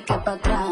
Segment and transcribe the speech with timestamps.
[0.00, 0.70] y que para atrás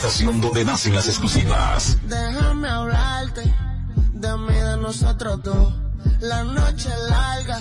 [0.00, 1.98] estación donde nacen las exclusivas.
[2.08, 3.42] Déjame hablarte
[4.14, 5.74] de mí, de nosotros dos.
[6.20, 7.58] La noche es larga,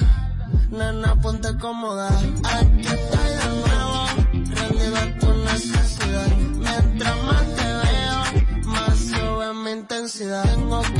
[0.71, 2.07] nena, ponte cómoda.
[2.07, 4.05] Aquí estoy de nuevo,
[4.55, 6.27] rendido a tu necesidad.
[6.37, 10.43] Mientras más te veo, más sube mi intensidad.
[10.43, 10.98] Tengo que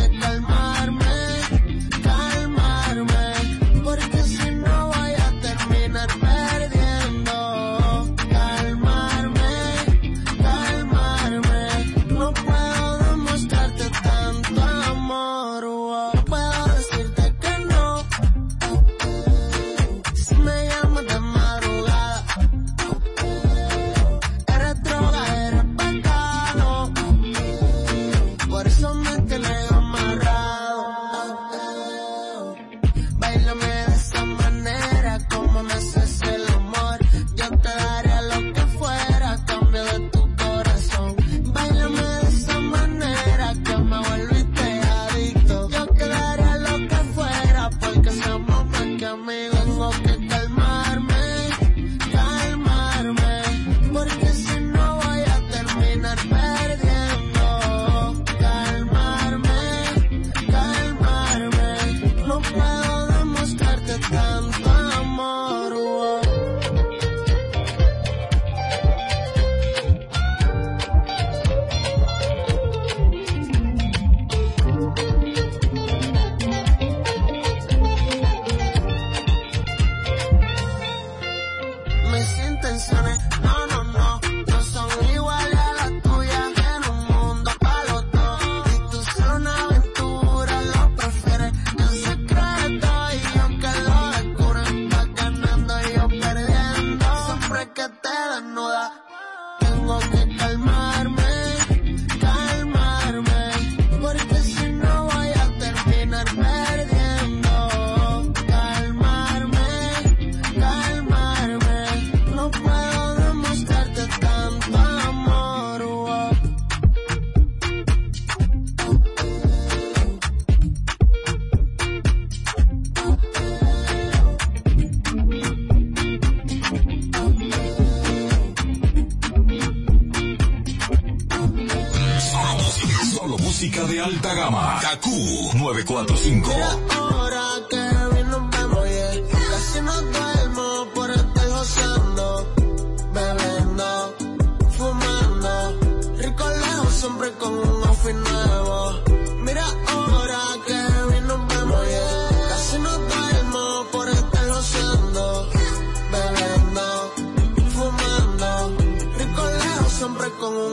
[135.83, 136.68] 945.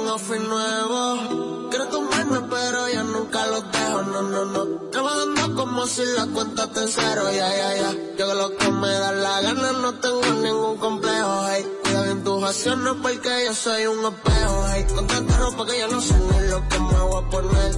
[0.08, 1.68] Outfit nuevo.
[1.70, 4.64] Quiero tomarme pero ya nunca los dejo, no, no, no.
[4.90, 7.94] Trabajando como si la cuenta te cero, ya, ya, ya.
[8.16, 11.66] Yo hago lo que me da la gana, no tengo ningún complejo, hey.
[11.82, 14.86] Cuida bien tus acciones porque yo soy un espejo, hey.
[14.94, 17.72] Con tanta ropa que ya no sé ni lo que me voy a poner.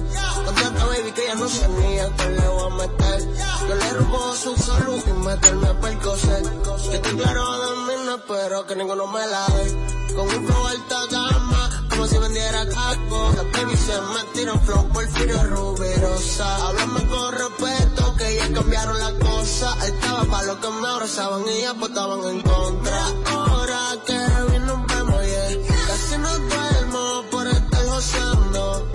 [0.45, 3.19] Con tanta baby que ya no sé ni a qué le voy a meter.
[3.67, 6.43] Yo le robo su salud y meterme el coser.
[6.63, 9.99] Yo estoy claro de mí, no espero que ninguno me la dé.
[10.15, 13.33] Con un flow alta gama, como si vendiera caco.
[13.35, 16.67] Las baby se me tiran flow por frío rubirosa.
[16.67, 19.85] Háblame con respeto, que ya cambiaron las cosas.
[19.85, 23.05] Estaba para los que me abrazaban y ya votaban en contra.
[23.31, 24.17] Ahora que
[24.49, 25.87] bien nos vemos, yeah.
[25.87, 28.91] Casi no duermo por estar joseando,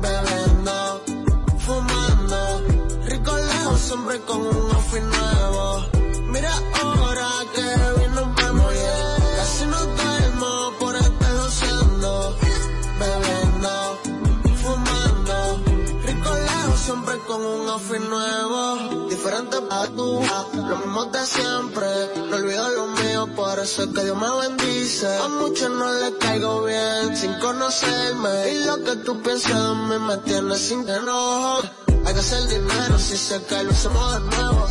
[0.00, 1.04] bebiendo,
[1.58, 2.62] fumando.
[3.06, 5.99] Rico lejos siempre con un outfit nuevo.
[17.80, 19.08] Outfit nuevo.
[19.08, 20.22] diferente pa' tú,
[20.54, 21.86] lo mismo de siempre,
[22.28, 25.08] no olvido lo mío, por eso es que Dios me bendice.
[25.16, 29.98] A muchos no les caigo bien, sin conocerme, y lo que tú piensas de mí
[29.98, 31.62] me tiene sin enojo.
[32.04, 34.66] Hay que hacer dinero, si se cae lo hacemos de nuevo.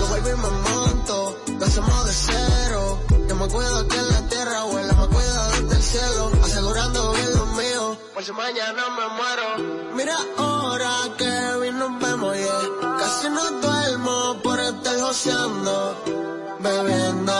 [0.00, 2.98] Yo vuelvo y me monto, lo hacemos de cero.
[3.28, 7.34] Yo me cuido aquí en la tierra, abuela, me cuido desde el cielo, asegurando bien
[7.34, 9.94] lo mío, por si mañana me muero.
[9.94, 11.51] Mira ahora que
[11.82, 15.96] Casi no duermo por estar joseando,
[16.60, 17.32] bebiendo,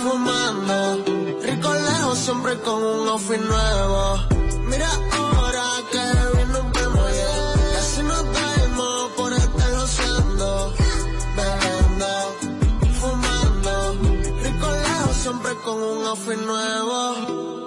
[0.00, 1.04] fumando.
[1.42, 4.16] Rico lejos siempre con un outfit nuevo.
[4.68, 7.54] Mira ahora que hoy nos vemos, yeah.
[7.74, 10.72] Casi no duermo por estar joseando,
[11.36, 12.10] bebiendo,
[13.00, 13.94] fumando.
[14.40, 17.57] Rico lejos siempre con un outfit nuevo.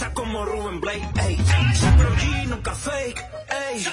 [0.00, 1.36] Salsa como Ruben Blake, ey.
[1.74, 3.22] Siempre G, nunca fake,
[3.72, 3.84] ey.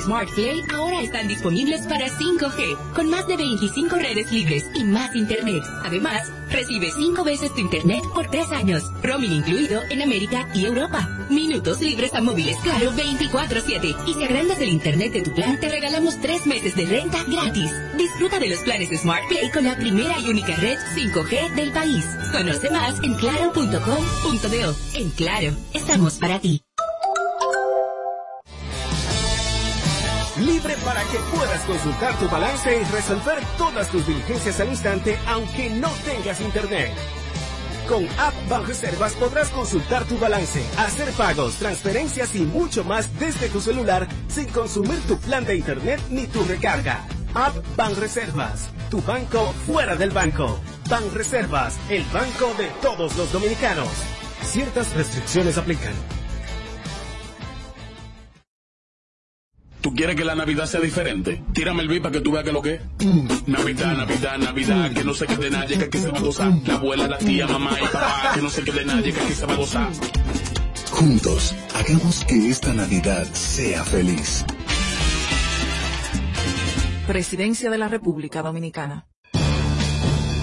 [0.00, 5.14] Smart Play ahora están disponibles para 5G, con más de 25 redes libres y más
[5.14, 5.62] internet.
[5.84, 11.08] Además, recibe 5 veces tu internet por 3 años, roaming incluido en América y Europa.
[11.28, 13.96] Minutos libres a móviles claro 24-7.
[14.06, 17.70] Y si agrandas el internet de tu plan, te regalamos 3 meses de renta gratis.
[17.96, 22.04] Disfruta de los planes Smart Play con la primera y única red 5G del país.
[22.32, 24.76] Conoce más en claro.com.do.
[24.94, 26.61] En Claro, estamos para ti.
[31.34, 36.92] Puedas consultar tu balance y resolver todas tus diligencias al instante, aunque no tengas internet.
[37.88, 43.60] Con App Banreservas podrás consultar tu balance, hacer pagos, transferencias y mucho más desde tu
[43.60, 47.04] celular sin consumir tu plan de internet ni tu recarga.
[47.34, 50.60] App Banreservas, tu banco fuera del banco.
[50.88, 53.88] Banreservas, el banco de todos los dominicanos.
[54.42, 55.94] Ciertas restricciones aplican.
[59.82, 61.42] ¿Tú quieres que la Navidad sea diferente?
[61.52, 62.80] Tírame el beat para que tú veas que lo que es.
[63.48, 66.52] Navidad, Navidad, Navidad, que no se quede nadie, que aquí se va a gozar.
[66.64, 69.44] La abuela, la tía, mamá y papá, que no se quede nadie, que aquí se
[69.44, 69.90] va a gozar.
[70.92, 74.44] Juntos, hagamos que esta Navidad sea feliz.
[77.08, 79.11] Presidencia de la República Dominicana.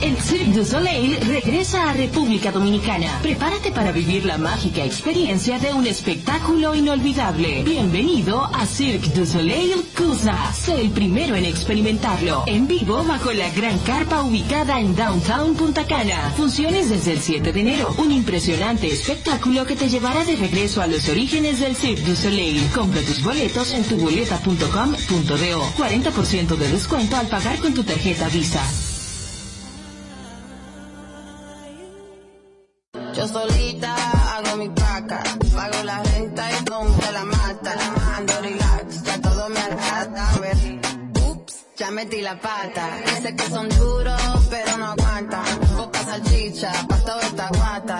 [0.01, 3.19] El Cirque du Soleil regresa a República Dominicana.
[3.21, 7.63] Prepárate para vivir la mágica experiencia de un espectáculo inolvidable.
[7.63, 10.53] Bienvenido a Cirque du Soleil Cusa.
[10.53, 12.43] Sé el primero en experimentarlo.
[12.47, 16.33] En vivo bajo la gran carpa ubicada en Downtown Punta Cana.
[16.37, 17.93] Funciones desde el 7 de enero.
[17.97, 22.65] Un impresionante espectáculo que te llevará de regreso a los orígenes del Cirque du Soleil.
[22.73, 25.63] Compra tus boletos en tuboleta.com.do.
[25.77, 28.63] 40% de descuento al pagar con tu tarjeta Visa.
[33.31, 33.95] Solita
[34.33, 35.21] hago mi paca,
[35.55, 37.75] pago la renta y nunca la mata.
[38.17, 40.29] Ando relax, ya todo me alcanza.
[40.29, 40.57] A ver,
[41.27, 42.89] ups, ya metí la pata.
[43.05, 45.45] Dice que son duros, pero no aguantan.
[45.77, 47.99] Boca salchicha, pa' toda esta guata.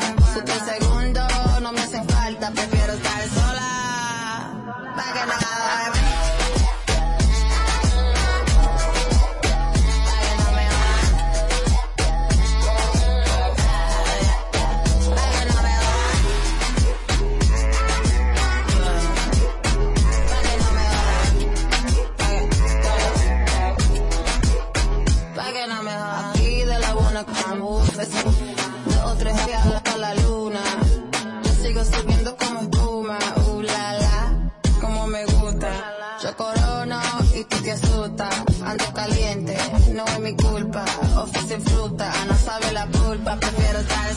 [38.10, 38.62] Asustas.
[38.62, 39.58] Ando caliente,
[39.94, 40.86] no es mi culpa.
[41.18, 43.38] Ofrece fruta, no sabe la culpa.
[43.40, 44.10] Prefiero estar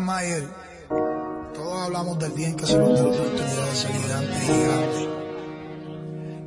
[0.00, 0.48] Mayer,
[1.54, 4.46] todos hablamos del día en que se nos dio la oportunidad de ser gigantes y
[4.46, 5.08] gigantes.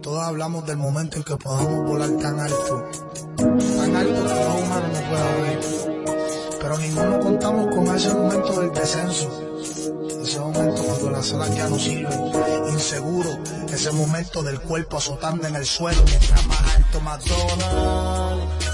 [0.01, 2.89] Todos hablamos del momento en que podamos volar tan alto,
[3.37, 5.59] tan alto que un humano no pueda ver.
[6.61, 9.29] Pero ninguno contamos con ese momento del descenso.
[10.23, 12.31] Ese momento cuando las alas ya no sirven,
[12.71, 13.29] inseguro,
[13.71, 18.30] ese momento del cuerpo azotando en el suelo mientras más alto Personal,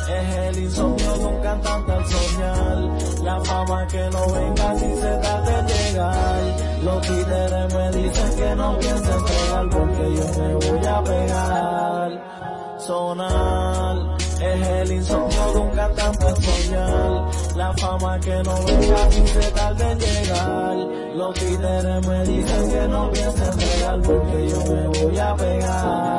[0.09, 3.23] es el insomnio de un cantante al soñar.
[3.23, 6.43] La fama que no venga si se tarde en llegar.
[6.83, 12.77] Los títeres me dicen que no piense entregar porque yo me voy a pegar.
[12.79, 17.55] Sonar, es el insomnio de un cantante al soñar.
[17.55, 20.77] La fama que no venga si se tarde en llegar.
[21.15, 26.16] Los títeres me dicen que no piense entregar porque yo me voy a pegar.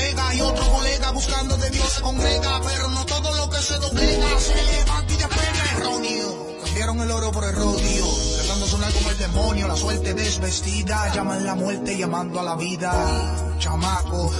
[0.00, 3.78] Navega y otro colega buscando de Dios se congrega, pero no todo lo que se
[3.78, 6.46] doblega se levanta y despega erróneo.
[6.64, 11.44] Cambiaron el oro por el rodio, tratando sonar como el demonio, la suerte desvestida, llaman
[11.44, 13.49] la muerte llamando a la vida.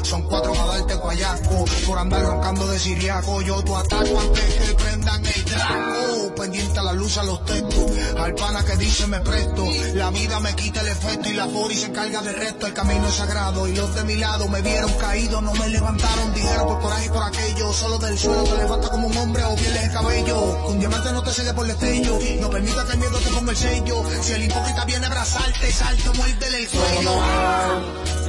[0.03, 4.75] Son cuatro para darte guayaco, por andar roncando de siriaco, yo tu ataco antes que
[4.75, 9.21] prendan el draco, pendiente a la luz a los textos, al pana que dice me
[9.21, 9.64] presto,
[9.95, 13.07] la vida me quita el efecto y la fori se encarga del resto, el camino
[13.07, 16.81] es sagrado y los de mi lado me vieron caído, no me levantaron, dijeron por
[16.81, 19.93] coraje y por aquello, solo del suelo te levanta como un hombre o pierdes el
[19.93, 23.31] cabello, con diamante no te sigue por el destello, no permita que el miedo te
[23.31, 27.12] ponga el sello, si el hipócrita viene a abrazarte, salto, muérdele el cuello.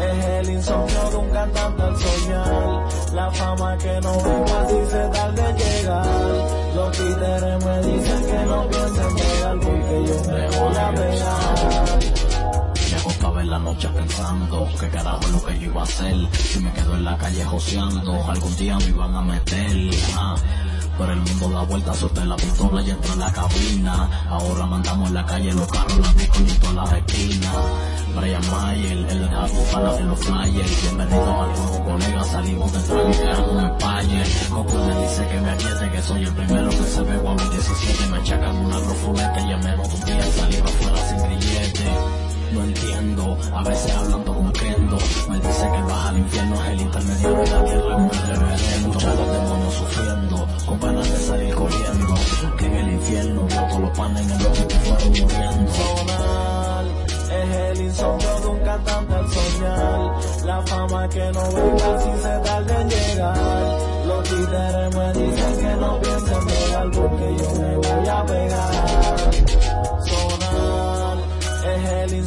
[0.01, 3.13] Es el insomnio de un cantante al soñar.
[3.13, 6.05] La fama que no venga si se tarde en llegar.
[6.75, 12.01] Los títeres me dicen que no piensen llegar porque yo me voy a pegar.
[13.41, 16.15] En la noche pensando que carajo es lo que yo iba a hacer.
[16.31, 19.89] Si me quedo en la calle joseando, algún día me iban a meter.
[20.15, 20.35] ah.
[20.97, 24.25] Pero el mundo da vuelta, solté la pistola y entré en la cabina.
[24.29, 27.55] Ahora mandamos en la calle los carros, las discos y todas las esquinas.
[28.15, 30.81] Brian Mayer, el Jaco para en los flyers.
[30.81, 34.23] Bienvenido al nuevo colega, salimos de trago y quedamos un Empire.
[34.49, 37.51] Goku me dice que me aquiete, que soy el primero que se ve a mis
[37.51, 38.07] 17.
[38.11, 41.30] Me achacan una brofuleta y en de un día salí para afuera sin.
[42.51, 44.97] No entiendo, a veces hablando con Kendo
[45.29, 48.99] Me dice que baja al infierno es el intermedio de la tierra con el reverendo
[48.99, 52.15] a los demonios sufriendo, con ganas de salir corriendo.
[52.57, 55.71] Que en el infierno todos los panes en el otro que fueron muriendo.
[57.31, 60.45] Es el insomnio de un cantante al soñar.
[60.45, 63.37] La fama que no venga si se tarde en llegar.
[64.05, 65.13] Los títeres me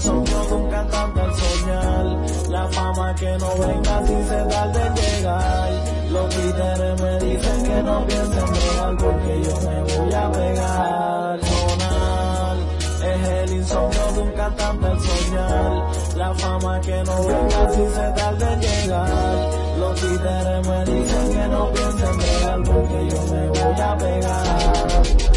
[0.05, 2.51] insomnio nunca tanto al soñar.
[2.51, 5.71] La fama que no venga si se tarde en llegar.
[6.11, 11.41] Los títeres me dicen que no piensen pegar porque yo me voy a pegar.
[11.41, 12.57] Sonar
[13.03, 16.17] es el insomnio nunca tanto al soñar.
[16.17, 19.49] La fama que no venga si se tarde en llegar.
[19.79, 25.34] Los títeres me dicen que no piensen pegar porque yo me voy a pegar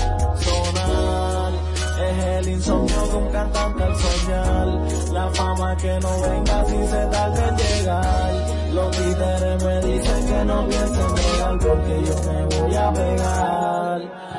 [2.27, 4.67] el insomnio de un cantante al soñar,
[5.13, 8.33] la fama que no venga si se tarde en llegar.
[8.73, 14.36] Los líderes me dicen que no piensen porque yo me voy a pegar.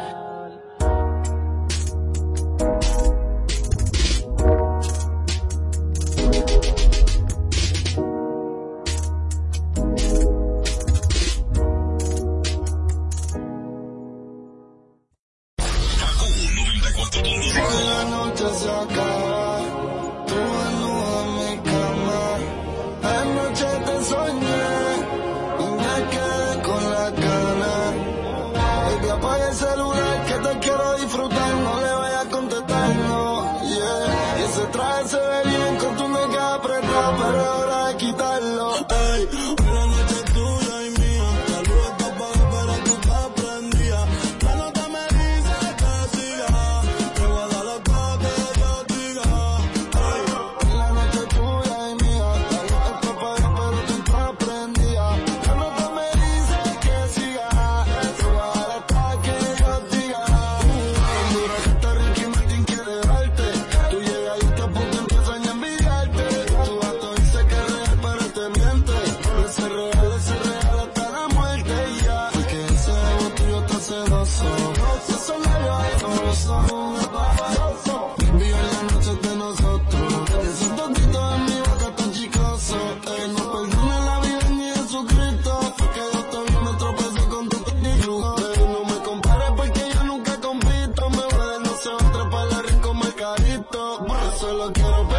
[94.38, 95.18] solo quiero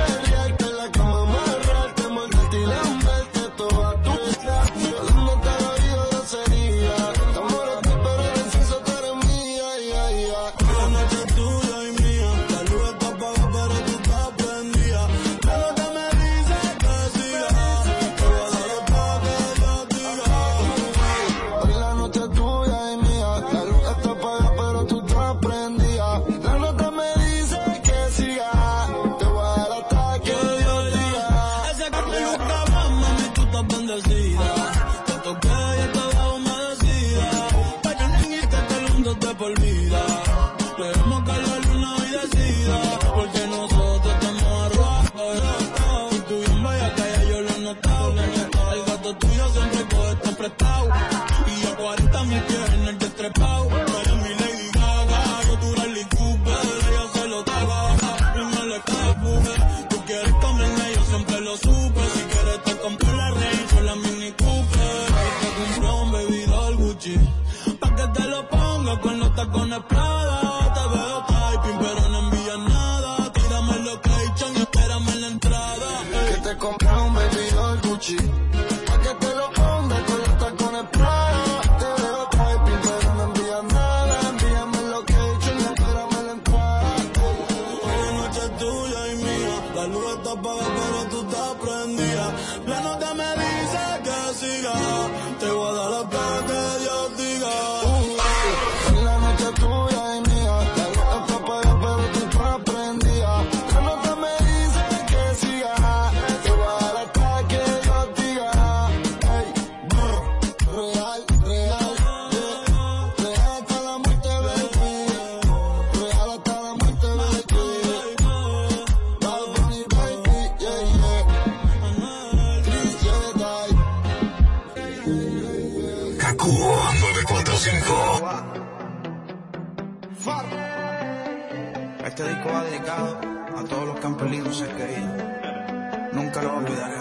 [136.41, 136.98] nunca lo va a.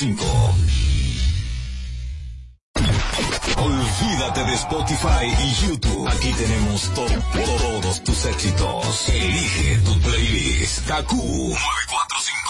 [0.00, 0.24] 94.5.
[3.58, 6.08] Olvídate de Spotify y YouTube.
[6.08, 7.06] Aquí tenemos to-
[7.44, 9.08] todos tus éxitos.
[9.10, 10.86] Elige tu playlist.
[10.88, 12.40] Kaku 945.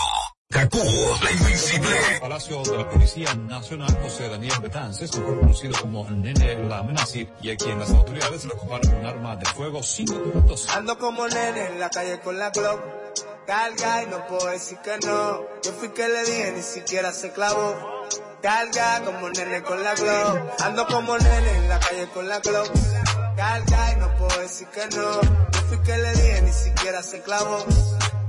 [0.53, 0.79] Kaku,
[1.25, 1.97] la invencible.
[2.21, 7.29] Palacio de la Policía Nacional José Daniel Betances, mejor conocido como el Nene La Amenazi,
[7.43, 10.69] y a quien las autoridades le ocuparon un arma de fuego cinco minutos.
[10.71, 12.81] Ando como nene en la calle con la Glock.
[13.51, 15.45] Carga y no puedo decir que no.
[15.65, 17.75] Yo fui que le dije, ni siquiera se clavó.
[18.41, 20.63] Carga como nene con la Glock.
[20.63, 22.71] Ando como nene en la calle con la Glock.
[23.37, 25.21] Carga y no puedo decir que no.
[25.21, 27.67] Yo fui que le dije, ni siquiera se clavó.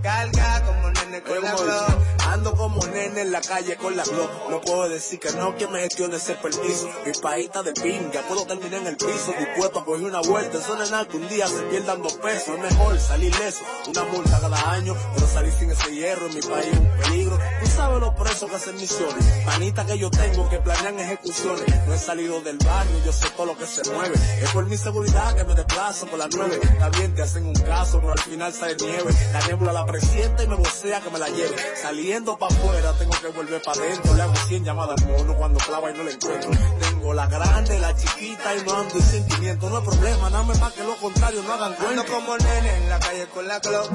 [0.02, 1.98] Carga como nene con la.
[2.32, 4.50] Ando como nene en la calle con la Glock.
[4.50, 6.90] No puedo decir que no, que me gestione ese permiso.
[7.06, 9.34] Mi país está de pinga, puedo terminar en el piso.
[9.38, 10.58] Dispuesto a coger una vuelta.
[10.58, 12.56] Eso nada que un día se pierdan dos pesos.
[12.56, 13.64] Es mejor salir leso.
[13.90, 17.40] Una multa cada año, pero salir sin ese hierro en mi país es un peligro.
[17.64, 19.26] Tú sabes los presos que hacen misiones.
[19.46, 21.86] Panita que yo tengo que planean ejecuciones.
[21.86, 24.16] No he salido del barrio, yo sé todo lo que se mueve.
[24.42, 26.60] Es por mi seguridad que me desplazo por las nueve.
[26.62, 29.14] Está bien, te hacen un caso, pero al final sale nieve.
[29.34, 31.56] La niebla la presiente y me vocea que me la lleve.
[31.82, 34.14] Saliendo para afuera, tengo que volver para adentro.
[34.16, 36.52] Le hago 100 llamadas al mono cuando clava y no le encuentro.
[36.80, 39.70] Tengo la grande, la chiquita y no ando en sentimiento.
[39.70, 42.06] No hay problema, nada más que lo contrario, no hagan Ando cuento.
[42.14, 43.92] como nene en la calle con la Glock.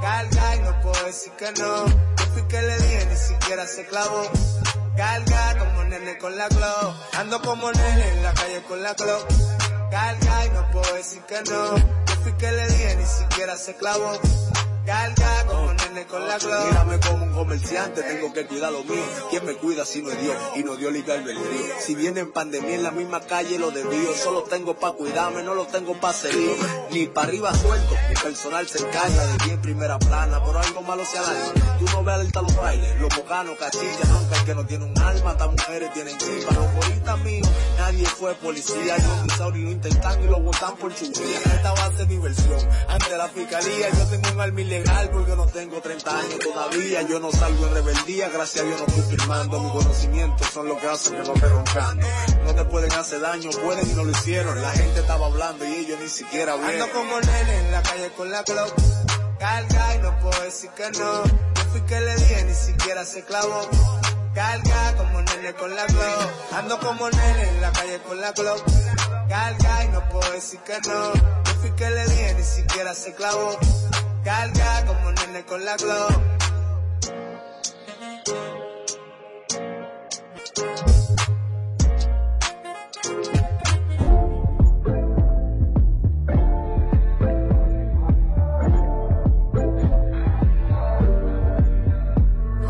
[0.00, 1.86] Carga y no puedo decir que no.
[1.86, 4.22] Yo fui que le dije, ni siquiera se clavó.
[4.96, 6.94] Carga como nene con la Glock.
[7.18, 9.26] Ando como nene en la calle con la Glock.
[9.90, 11.76] Carga y no puedo decir que no.
[11.76, 14.12] Yo fui que le dije, ni siquiera se clavó.
[14.86, 16.38] Carga como nene con la.
[16.38, 19.02] Mírame como un comerciante, tengo que cuidar lo mío.
[19.30, 20.36] ¿Quién me cuida si no es Dios?
[20.54, 21.40] Y no dio liga el río.
[21.80, 24.14] Si viene en pandemia en la misma calle lo desvío.
[24.14, 26.56] Solo tengo pa' cuidarme, no lo tengo pa' seguir.
[26.92, 30.40] Ni para arriba suelto, mi personal se encarga de bien primera plana.
[30.44, 31.78] Pero algo malo se alarma.
[31.78, 34.98] Tú no ves alerta los bailes, los bocanos, cachillas, nunca el que no tiene un
[34.98, 35.32] alma.
[35.32, 37.48] Estas mujeres tienen chispa, los bolitas míos.
[37.78, 41.38] Nadie fue policía, yo pisaron y lo intentan y lo botan por churría.
[41.38, 42.60] Esta va a ser mi versión.
[42.88, 44.40] Ante la fiscalía, yo tengo un
[44.76, 47.02] arma ilegal porque no tengo 30 años todavía.
[47.02, 49.60] Yo no salgo en rebeldía, gracias a Dios no estoy firmando.
[49.60, 52.06] Mis conocimientos son lo que hacen que no esté roncando.
[52.44, 54.60] No te pueden hacer daño, pueden y no lo hicieron.
[54.60, 56.90] La gente estaba hablando y ellos ni siquiera Ando vieron.
[56.90, 58.74] como nene en la calle con la Glock.
[59.38, 61.24] Carga y no puedo decir que no.
[61.24, 63.60] Yo fui que le dije, ni siquiera se clavó.
[64.34, 66.30] Carga como nene con la Glock.
[66.52, 68.62] Ando como nene en la calle con la Glock.
[69.28, 71.12] Carga y no puedo decir que no.
[71.14, 73.58] Yo fui que le dije, ni siquiera se clavó.
[74.26, 76.20] Carga como nene con la Glock.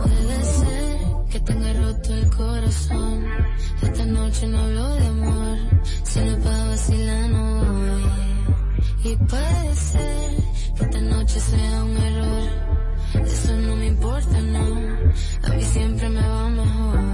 [0.02, 0.98] Puede ser
[1.30, 3.24] que tenga roto el corazón.
[3.80, 5.58] Esta noche no hablo de amor,
[6.04, 9.10] sino para vacilar no voy.
[9.10, 10.15] Y puede ser
[11.36, 12.48] noche sea un error.
[13.24, 14.64] Eso no me importa, no.
[15.42, 17.05] A mí siempre me va mejor.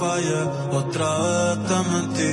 [0.00, 0.40] fallé,
[0.72, 2.30] otra vez te mentí.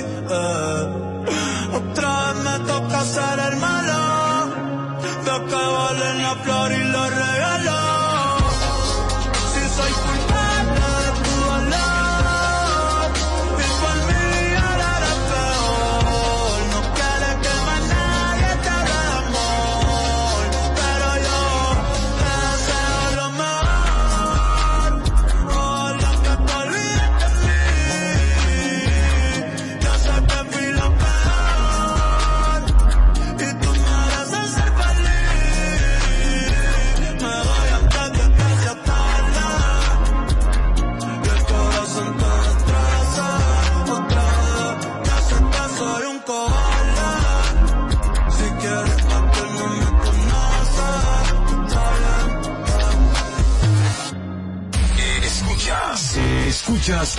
[56.88, 57.18] escuchas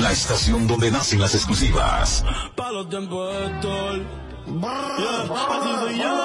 [0.00, 2.24] la estación donde nacen las exclusivas.
[2.56, 4.20] Para los tiempos de
[4.50, 6.16] Yeah, así soy yo.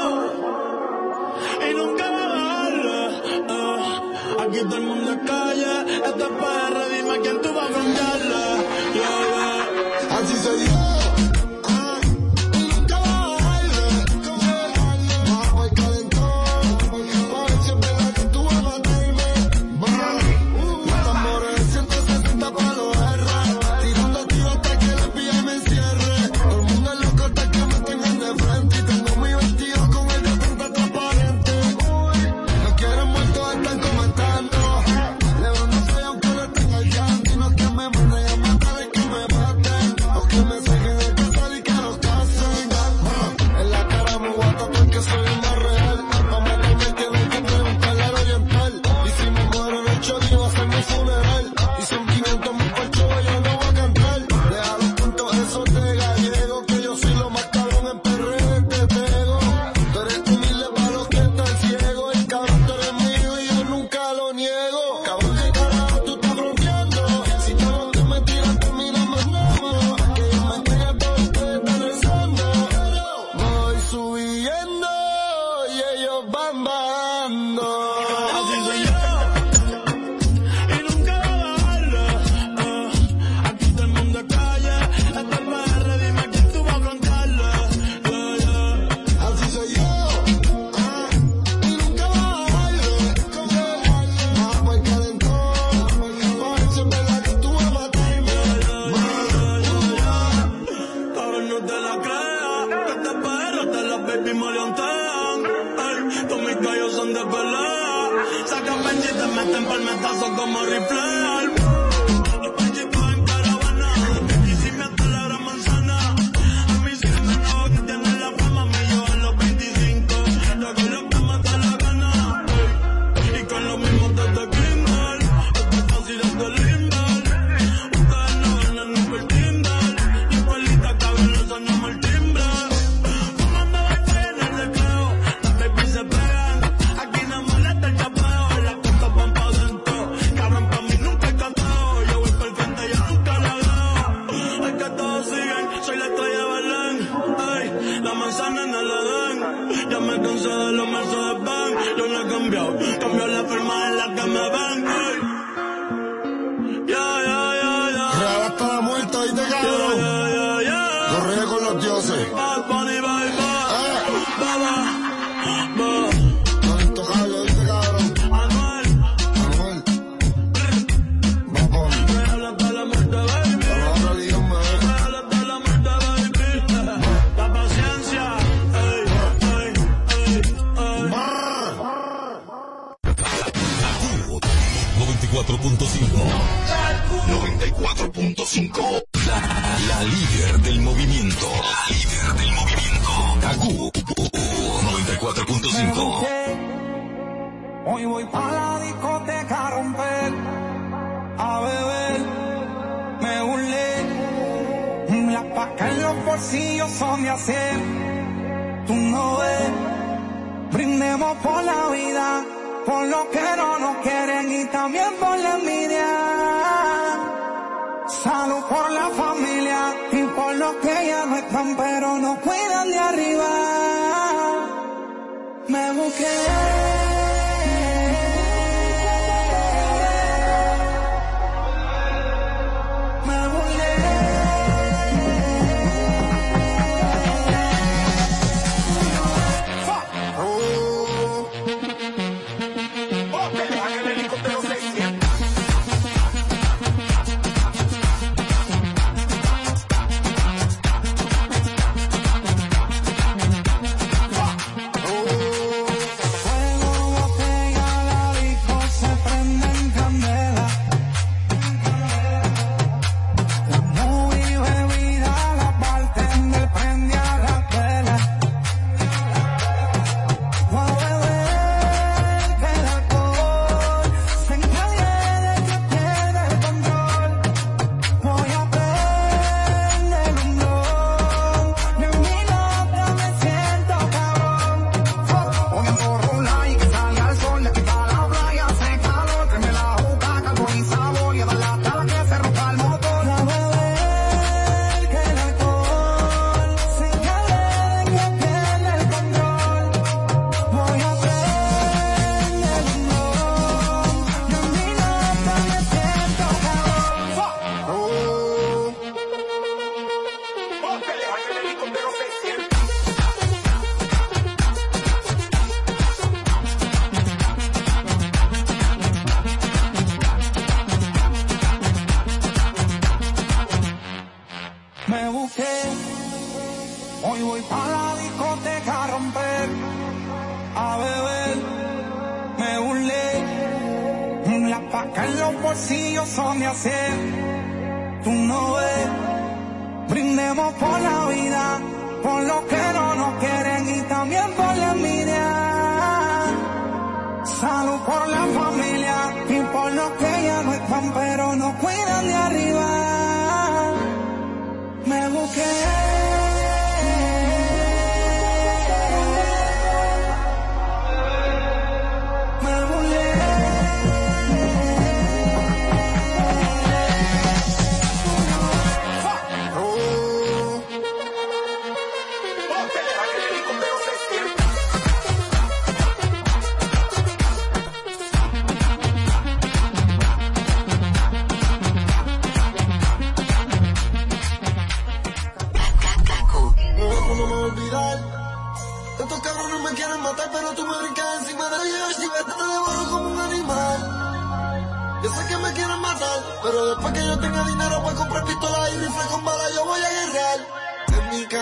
[1.61, 3.09] Y nunca me agarra.
[3.49, 5.73] Uh, aquí todo el mundo es calle.
[6.05, 8.43] Esto es PR, dime quién tú vas a frontearla.
[8.93, 9.19] Yeah,
[10.09, 10.17] yeah.
[10.17, 10.74] Así soy yo.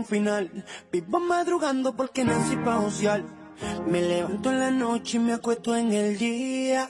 [0.05, 0.65] un final.
[0.93, 3.23] Vivo madrugando porque nací pa' josear.
[3.87, 6.89] Me levanto en la noche y me acuesto en el día.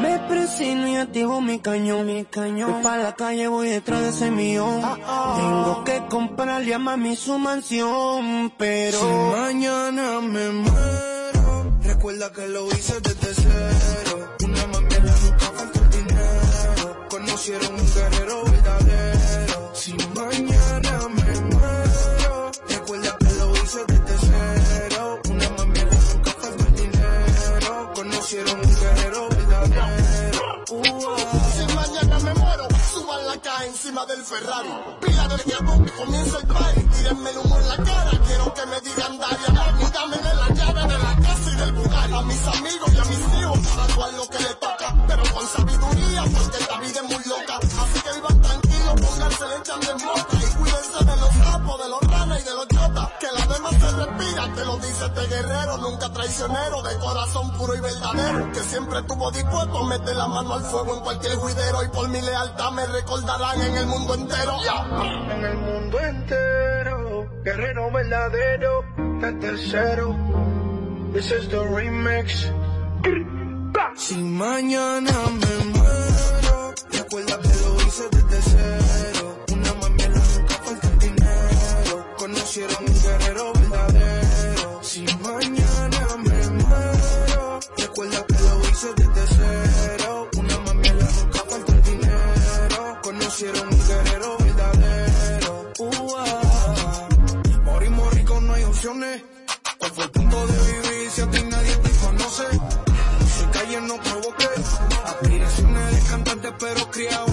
[0.00, 2.72] Me presino y activo mi cañón, mi cañón.
[2.72, 4.80] Voy pa' la calle, voy detrás de ese millón.
[5.36, 8.98] Tengo que comprarle a mami su mansión, pero...
[8.98, 14.28] Si mañana me muero, recuerda que lo hice desde cero.
[14.44, 17.08] Una mami nunca falta el dinero.
[17.08, 18.51] Conocieron un guerrero
[28.32, 30.64] Conocieron un guerrero verdadero.
[31.52, 34.70] Si mañana me muero, suban la caja encima del Ferrari.
[35.02, 36.80] Pila de diablo que comienza el party.
[36.80, 38.10] Tírenme el humo en la cara.
[38.26, 41.72] Quiero que me digan Daria, mami, dame de la llave de la casa y del
[41.72, 42.12] Bugatti.
[42.14, 45.04] A mis amigos y a mis hijos, cada cual lo que le toca.
[45.08, 47.56] Pero con sabiduría, porque la vida es muy loca.
[47.60, 50.36] Así que vivan tranquilos, pónganse le echan de moca.
[50.40, 52.66] Y cuídense de los sapos, de los ranas y de los
[55.10, 55.78] te este guerrero.
[55.78, 58.52] Nunca traicionero, de corazón puro y verdadero.
[58.52, 61.84] Que siempre estuvo dispuesto a meter la mano al fuego en cualquier juidero.
[61.84, 64.56] Y por mi lealtad me recordarán en el mundo entero.
[65.30, 68.84] En el mundo entero, guerrero verdadero,
[69.20, 70.16] desde cero.
[71.12, 72.50] This is the remix.
[73.96, 79.44] Si mañana me muero, recuerda que lo hice desde cero.
[79.52, 82.06] Una mami nunca falta el dinero.
[82.16, 82.86] Conocieron
[106.62, 107.31] pero criado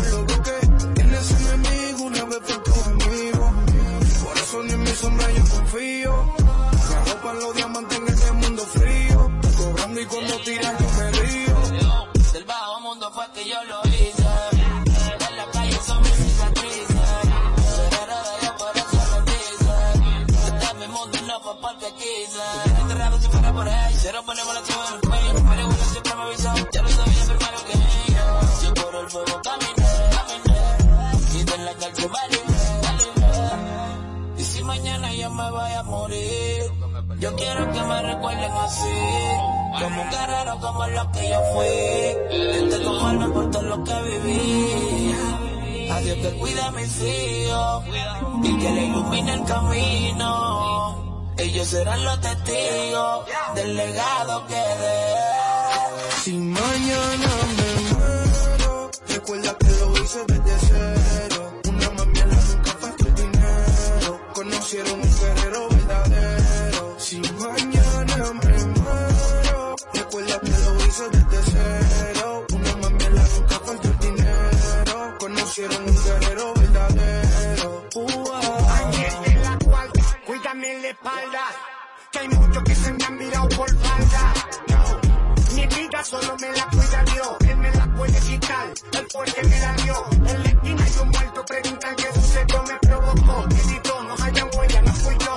[38.70, 41.74] así, como un guerrero como lo que yo fui.
[42.54, 45.16] Gente conforme por todo lo que viví.
[45.92, 47.84] A Dios que cuida a mis hijos
[48.44, 51.34] y que le ilumine el camino.
[51.38, 55.16] Ellos serán los testigos del legado que dé.
[56.24, 61.52] Si mañana me muero, recuerda que lo hice desde cero.
[61.70, 64.20] Una mami nunca falta el dinero.
[64.34, 65.49] Conocieron un guerrero
[82.50, 84.34] muchos que se me han virado por falda.
[85.54, 87.38] Mi vida solo me la cuida Dios.
[87.42, 90.06] Él me la puede quitar, el fuerte me la dio.
[90.12, 93.46] En la esquina hay un muerto, preguntan qué sucedió, me provocó.
[93.50, 95.36] Gritó, no hayan huella, no fui yo.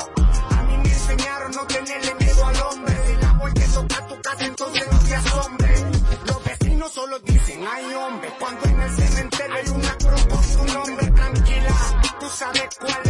[0.57, 2.97] A mí me enseñaron no tenerle miedo al hombre.
[3.07, 5.75] Si la que toca tu casa, entonces no te asombre.
[6.27, 8.31] Los vecinos solo dicen, hay hombre.
[8.39, 11.77] Cuando en el cementerio hay una cruz con su nombre, tranquila.
[12.21, 13.02] Tú sabes cuál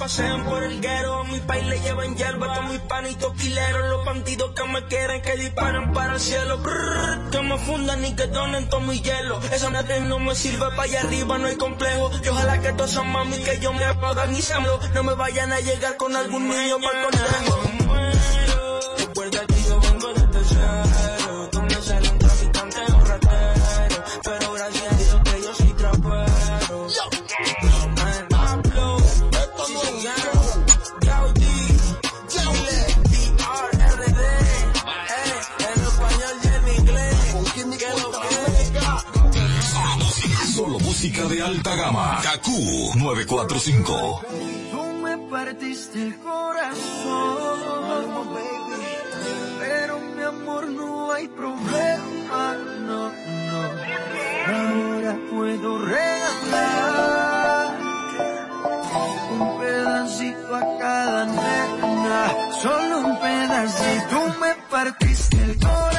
[0.00, 1.20] pasean por el guero.
[1.20, 3.90] A mi país le llevan hierba, a mis panitos quileros.
[3.90, 6.58] Los bandidos que me quieren, que disparen para el cielo.
[6.58, 9.38] Brrr, que me fundan y que donen todo mi hielo.
[9.52, 12.10] Esa madre no me sirve para allá arriba, no hay complejo.
[12.24, 14.80] Y ojalá que todas esas mami que yo me apagan y sangro.
[14.94, 17.59] No me vayan a llegar con algún niño para el conejo.
[41.30, 42.18] de alta gama.
[42.22, 44.20] Kaku 945.
[44.72, 47.60] Tú me partiste el corazón.
[49.60, 52.56] Pero mi amor, no hay problema.
[52.86, 53.10] No,
[53.48, 53.60] no.
[54.56, 57.68] Ahora puedo regalar
[59.32, 62.32] un pedacito a cada nena.
[62.60, 64.08] Solo un pedacito.
[64.10, 65.89] Tú me partiste el corazón.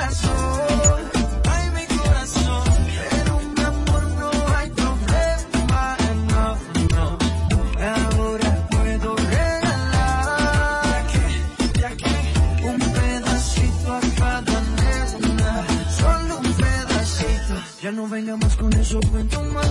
[18.02, 19.68] no venga más con esos cuentos, mami.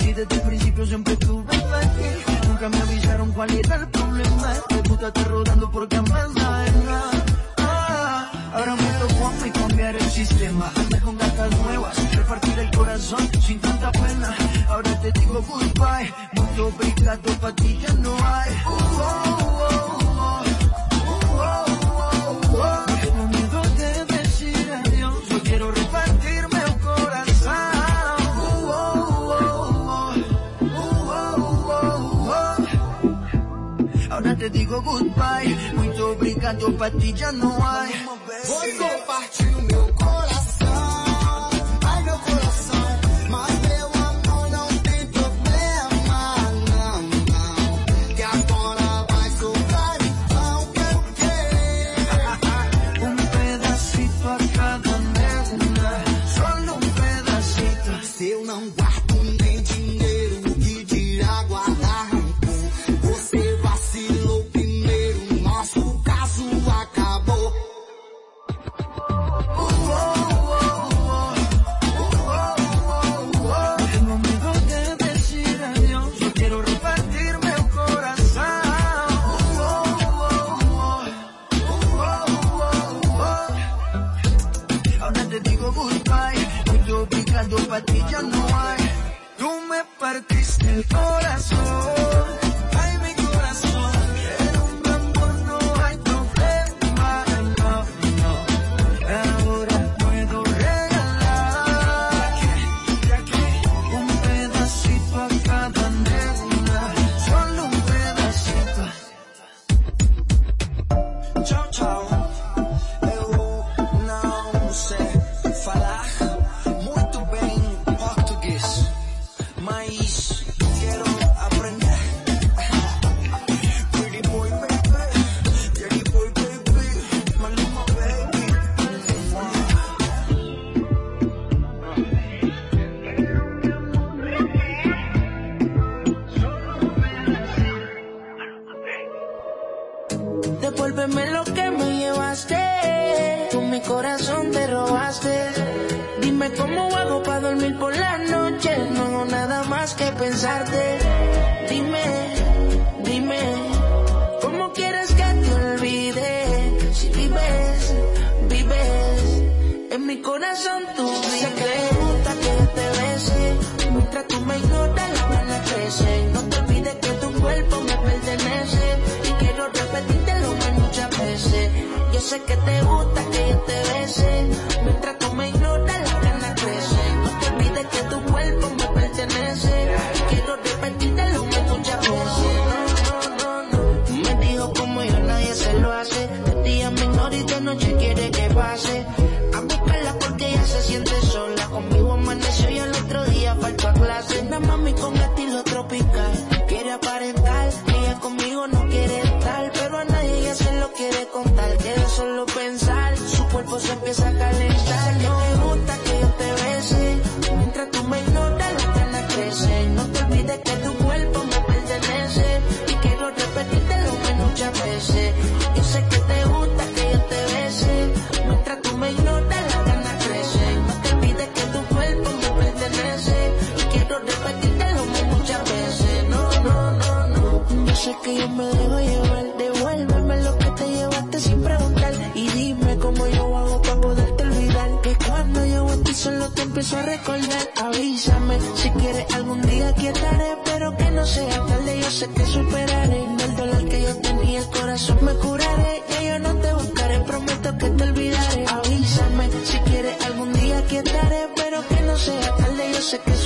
[0.00, 2.48] Si desde el principio siempre estuve aquí.
[2.48, 4.52] Nunca me avisaron cuál era el problema.
[4.56, 6.64] Este puta está rodando por campana.
[7.58, 10.72] Ah, ahora me tocó a mí cambiar el sistema.
[10.74, 14.34] Andar con gatas nuevas, repartir el corazón sin tanta pena.
[14.68, 16.12] Ahora te digo goodbye.
[16.32, 18.52] Mucho bricado pa' ti ya no hay.
[18.52, 19.97] Uh, oh, oh, oh.
[34.68, 35.56] digo goodbye.
[35.74, 37.86] Muito obrigado, pra ti já não há.
[38.44, 39.77] Vou compartilhar o meu.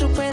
[0.03, 0.32] supe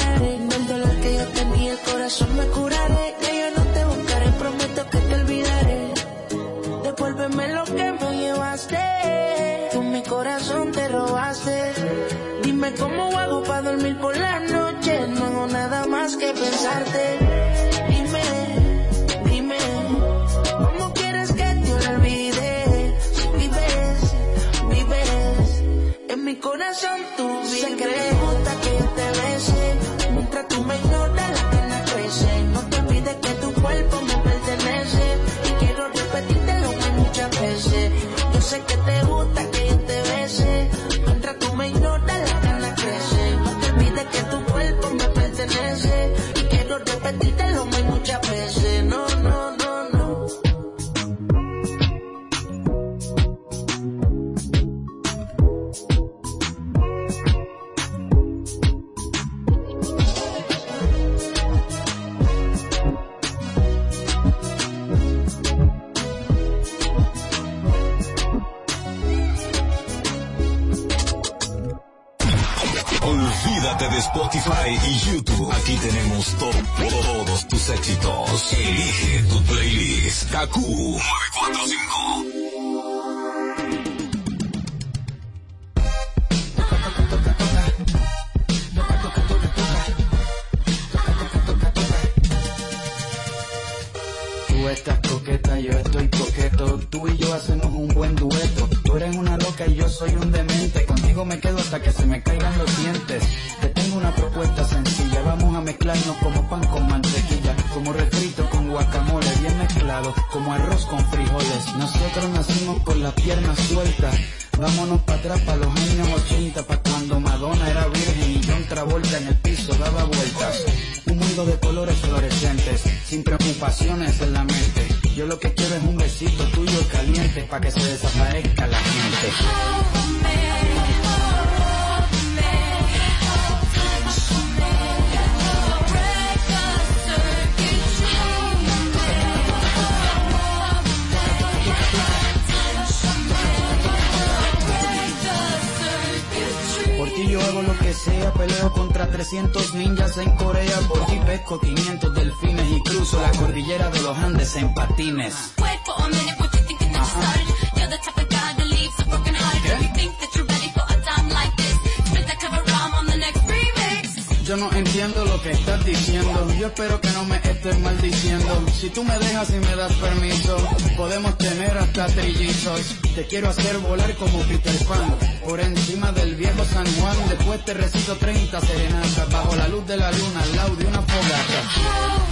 [164.49, 166.47] Yo no entiendo lo que estás diciendo.
[166.59, 168.65] Yo espero que no me estés maldiciendo.
[168.73, 170.57] Si tú me dejas y me das permiso,
[170.97, 172.95] podemos tener hasta trillizos.
[173.13, 177.15] Te quiero hacer volar como Peter Pan, por encima del viejo San Juan.
[177.29, 181.01] Después te recito 30 serenatas bajo la luz de la luna, al lado de una
[181.03, 182.28] fogata.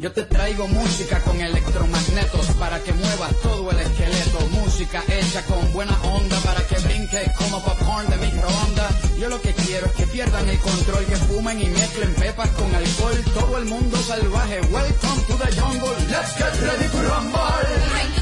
[0.00, 4.40] Yo te traigo música con electromagnetos para que muevas todo el esqueleto.
[4.50, 9.18] Música hecha con buena onda para que brinque como popcorn de microondas.
[9.18, 12.74] Yo lo que quiero es que pierdan el control, que fumen y mezclen pepas con
[12.74, 13.24] alcohol.
[13.34, 14.60] Todo el mundo salvaje.
[14.72, 15.94] Welcome to the jungle.
[16.08, 18.19] Let's get ready to rumble.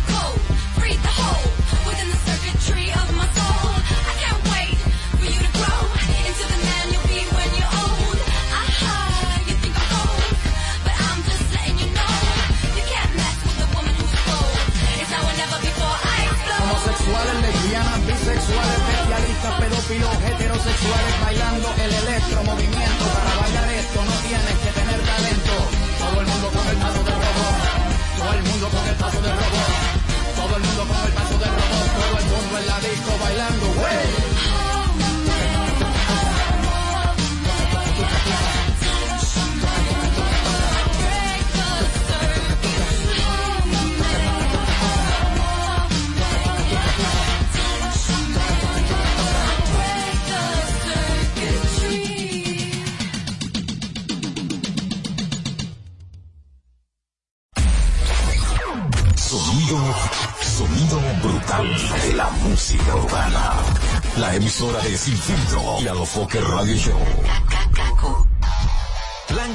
[18.48, 22.97] sexuales, bestialistas, pedófilos, heterosexuales, bailando el electromovimiento.
[64.98, 66.98] Sin Filtro y a los Fokker Radio Show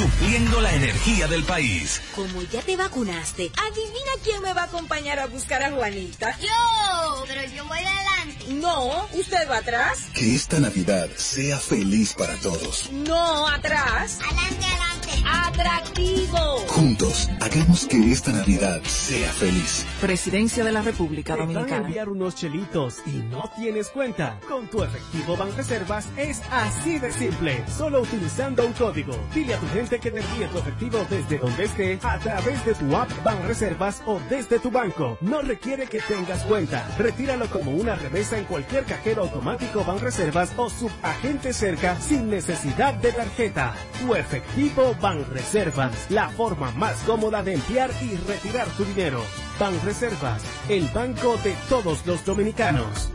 [0.00, 2.00] supliendo la energía del país.
[2.14, 6.38] Como ya te vacunaste, adivina quién me va a acompañar a buscar a Juanita.
[6.38, 8.46] Yo, pero yo voy adelante.
[8.48, 9.98] No, usted va atrás.
[10.14, 12.90] Que esta Navidad sea feliz para todos.
[12.92, 14.18] No, atrás.
[14.24, 14.89] Adelante, adelante
[15.24, 16.38] atractivo.
[16.68, 19.86] Juntos, hagamos que esta Navidad sea feliz.
[20.00, 21.86] Presidencia de la República Dominicana.
[21.86, 24.38] Enviar unos chelitos y no tienes cuenta.
[24.48, 27.64] Con tu efectivo Banreservas es así de simple.
[27.68, 29.16] Solo utilizando un código.
[29.34, 32.74] Dile a tu gente que te envíe tu efectivo desde donde esté a través de
[32.74, 35.18] tu app Banreservas o desde tu banco.
[35.20, 36.86] No requiere que tengas cuenta.
[36.98, 43.12] Retíralo como una remesa en cualquier cajero automático Banreservas o subagente cerca sin necesidad de
[43.12, 43.74] tarjeta.
[44.00, 49.22] Tu efectivo Banreservas, la forma más cómoda de enviar y retirar tu dinero.
[49.58, 53.10] Banreservas, el banco de todos los dominicanos.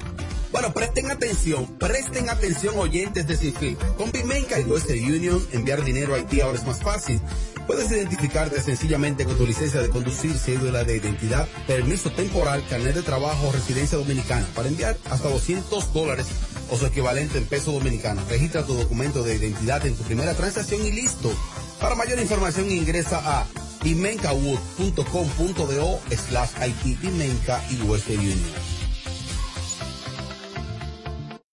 [0.51, 3.77] Bueno, presten atención, presten atención oyentes de Sinfil.
[3.97, 7.19] Con Bimenca y Western Union, enviar dinero a Haití ahora es más fácil.
[7.67, 13.01] Puedes identificarte sencillamente con tu licencia de conducir, cédula de identidad, permiso temporal, carnet de
[13.01, 16.27] trabajo, residencia dominicana, para enviar hasta 200 dólares
[16.69, 18.21] o su equivalente en peso dominicano.
[18.29, 21.31] Registra tu documento de identidad en tu primera transacción y listo.
[21.79, 23.45] Para mayor información ingresa a
[23.83, 28.53] pimencawood.com.do slash Haití Pimenca y Western Union.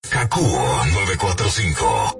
[0.09, 2.17] Kaku 945.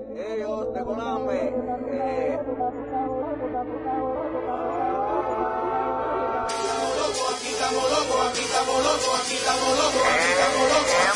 [7.33, 10.23] Aquí estamos locos, aquí estamos locos, aquí estamos locos, aquí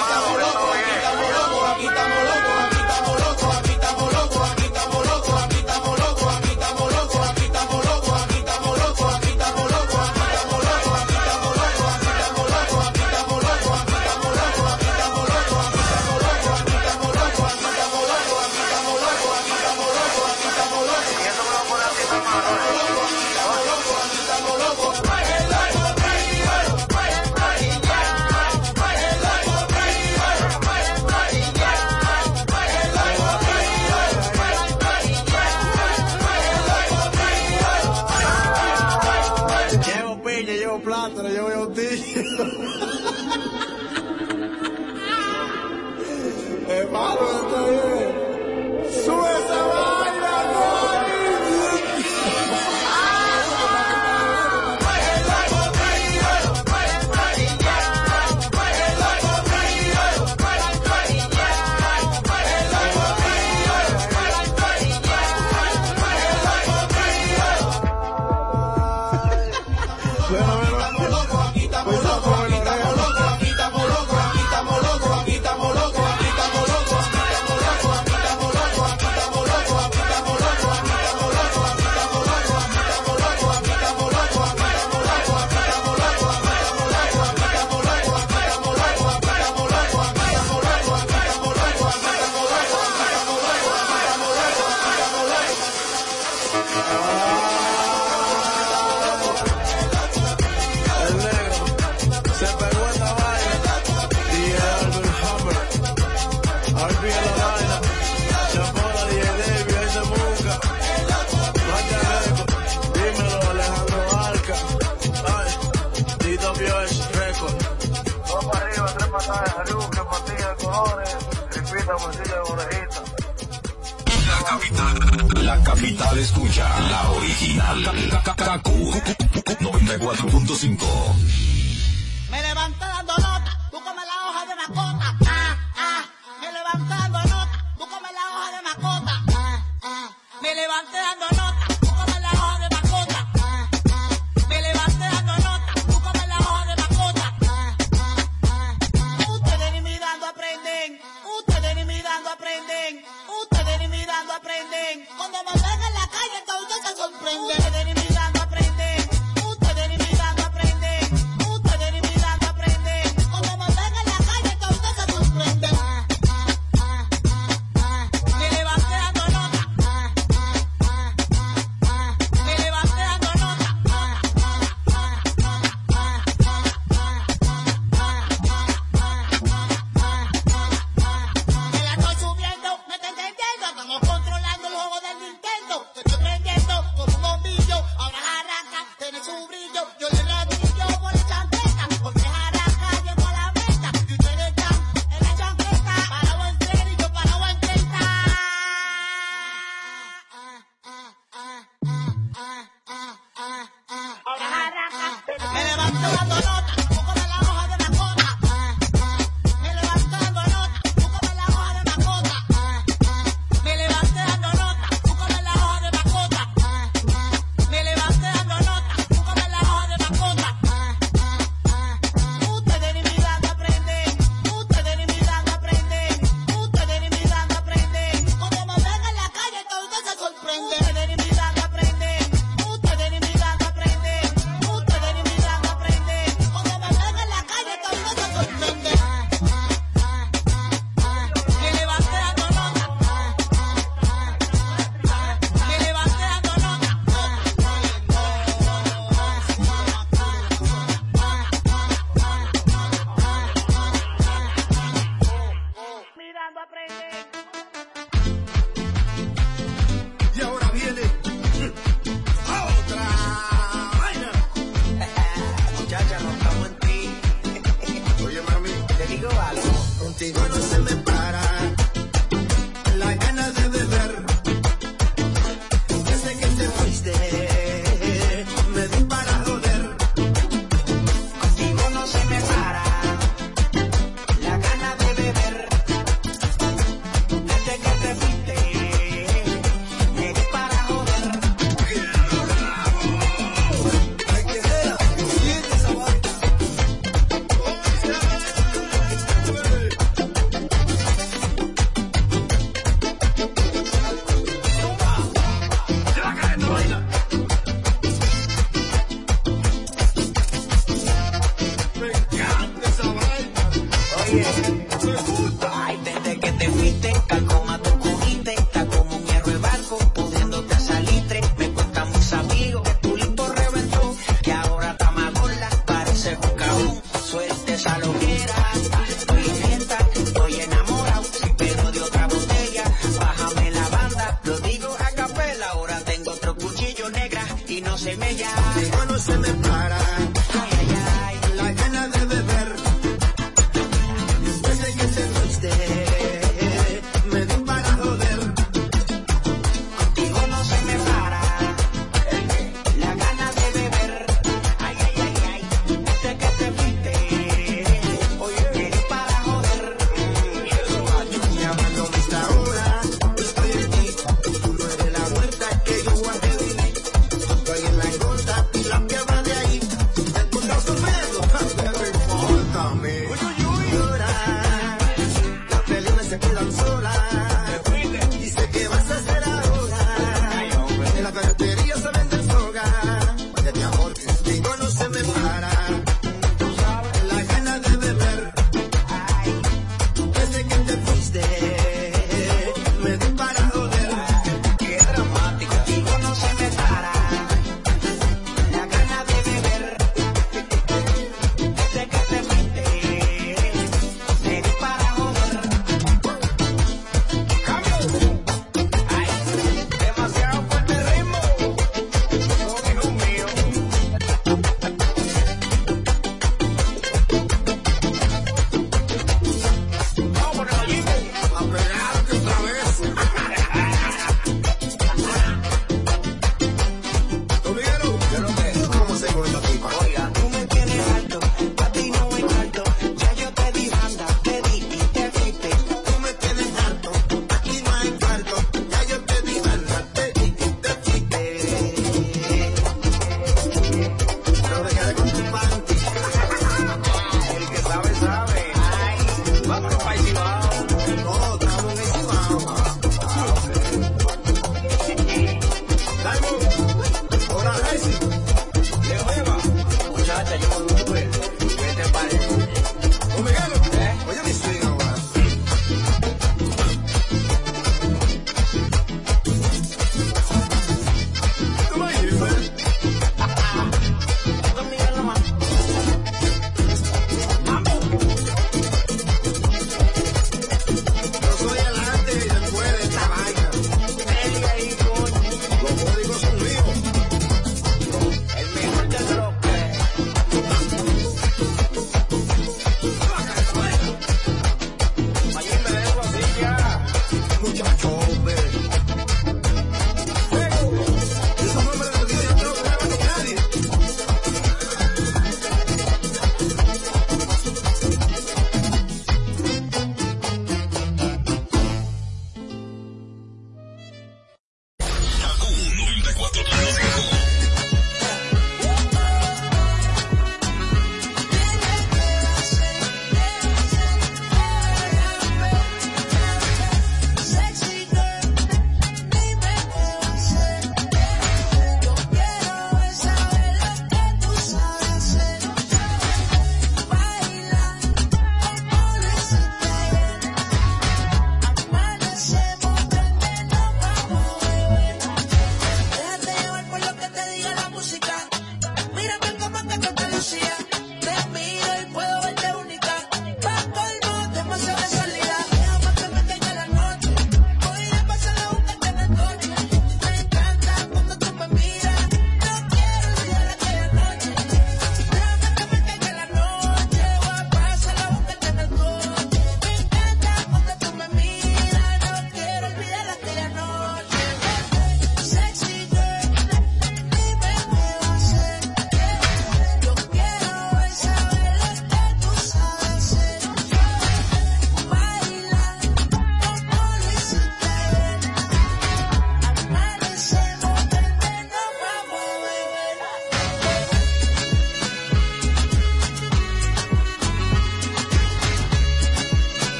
[0.00, 2.39] estamos locos, aquí estamos locos, aquí estamos locos.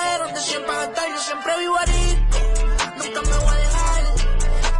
[0.00, 2.38] De siempre a yo siempre vivo arico.
[2.96, 4.04] Nunca me voy a dejar.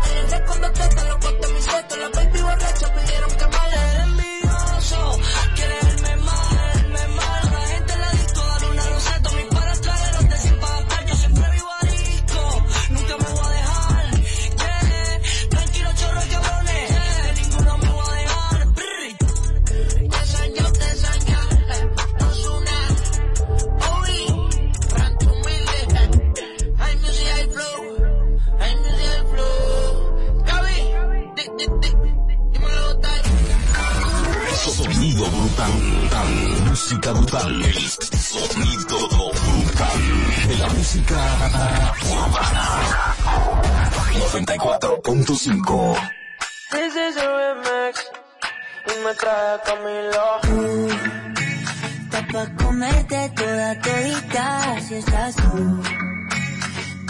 [0.03, 3.50] Ayer cuando te te lo conté mi seto, la baby borracha pidieron que
[37.11, 37.75] música brutal, el
[38.19, 40.01] sonido brutal
[40.49, 41.15] de la música
[42.11, 42.75] urbana.
[44.33, 45.97] 94.5
[46.71, 48.11] This is a remix.
[48.87, 50.27] Y me trae a Camilo.
[52.05, 55.83] Está pa' comerte toda todita si estás tú.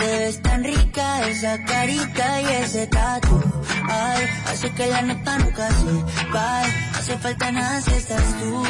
[0.01, 3.39] Te ves tan rica esa carita y ese tatu.
[3.87, 5.93] Ay, hace que la nota nunca se
[6.35, 6.63] va.
[6.99, 8.63] Hace falta nada si estás tú.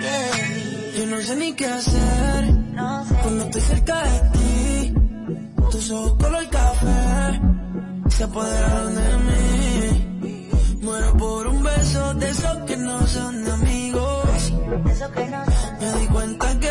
[0.00, 0.34] Yeah.
[0.98, 2.42] Yo no sé ni qué hacer
[3.22, 4.94] cuando estoy cerca de ti.
[5.70, 7.40] Tus ojos color café
[8.08, 10.78] se apoderaron de mí.
[10.82, 14.52] Muero por un beso de esos que no son amigos.
[15.80, 16.70] Me di cuenta que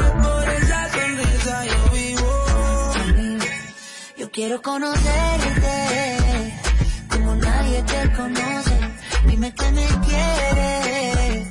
[4.34, 5.76] quiero conocerte
[7.08, 8.78] como nadie te conoce.
[9.28, 11.48] Dime que me quieres,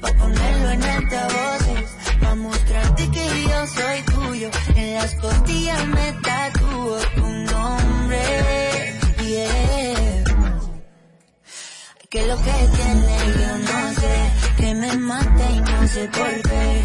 [0.00, 1.90] pa' ponerlo en altavoces,
[2.20, 4.50] pa' mostrarte que yo soy tuyo.
[4.74, 8.22] En las costillas me tatúo tu nombre.
[9.26, 10.24] Yeah.
[12.08, 14.16] Que lo que tiene yo no sé,
[14.56, 16.82] que me mata y no sé por qué.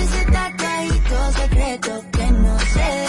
[0.00, 2.99] Ese tatuajito secreto que no sé.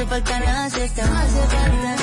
[0.00, 1.99] Hace falta nada si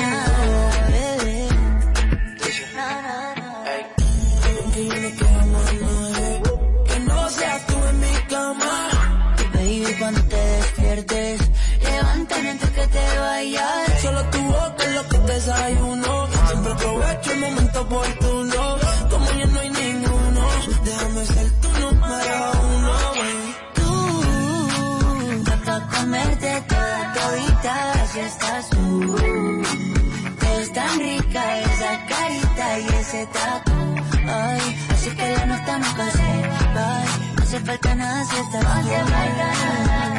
[33.28, 33.72] tatu.
[34.26, 37.04] Ay, así que la nota nunca se va.
[37.36, 38.66] No hace falta nada si estás tú.
[38.66, 39.46] No hace falta
[39.86, 40.17] nada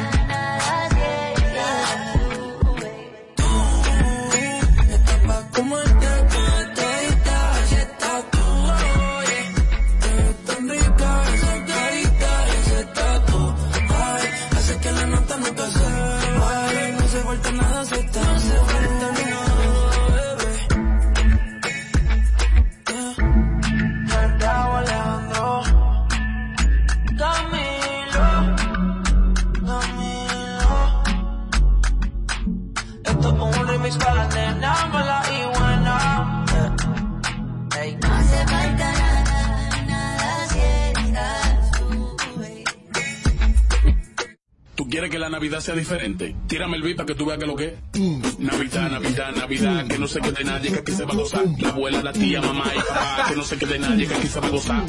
[45.40, 46.36] Navidad sea diferente?
[46.48, 48.38] Tírame el beat para que tú veas que lo que es.
[48.38, 51.44] Navidad, Navidad, Navidad, que no se quede nadie, que aquí se va a gozar.
[51.58, 54.38] La abuela, la tía, mamá y papá, que no se quede nadie, que aquí se
[54.38, 54.84] va a gozar.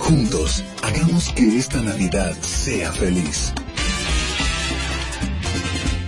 [0.00, 3.54] Juntos, hagamos que esta Navidad sea feliz.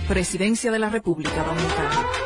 [0.09, 2.16] Presidencia de la República Dominicana.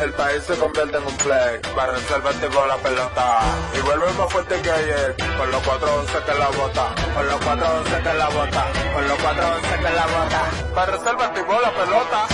[0.00, 3.40] El país se convierte en un play para resolverte con la pelota.
[3.76, 8.02] Y vuelve más fuerte que ayer, con los 411 que la bota, con los 411
[8.02, 10.50] que la bota, con los 411 que la bota.
[10.74, 12.26] Para resolverte con la pelota.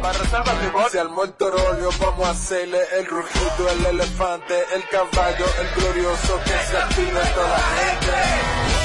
[0.00, 4.88] Para resolverte con Se armó el torolio, vamos a hacerle el rugido, el elefante, el
[4.88, 8.75] caballo, el glorioso que se active toda la gente.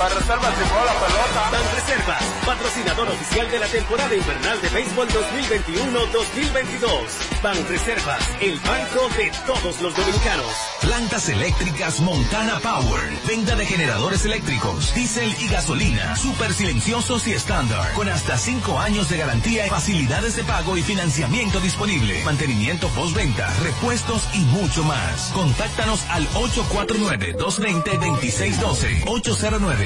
[0.00, 1.50] Para reservas llegó la pelota.
[1.52, 7.42] Ban Reservas, patrocinador oficial de la temporada invernal de béisbol 2021-2022.
[7.42, 10.46] Ban Reservas, el banco de todos los dominicanos.
[10.80, 13.10] Plantas eléctricas Montana Power.
[13.26, 16.16] Venta de generadores eléctricos, diésel y gasolina.
[16.16, 17.92] Súper silenciosos y estándar.
[17.92, 22.24] Con hasta 5 años de garantía y facilidades de pago y financiamiento disponible.
[22.24, 25.30] Mantenimiento postventa, repuestos y mucho más.
[25.34, 29.04] Contáctanos al 849-220-2612.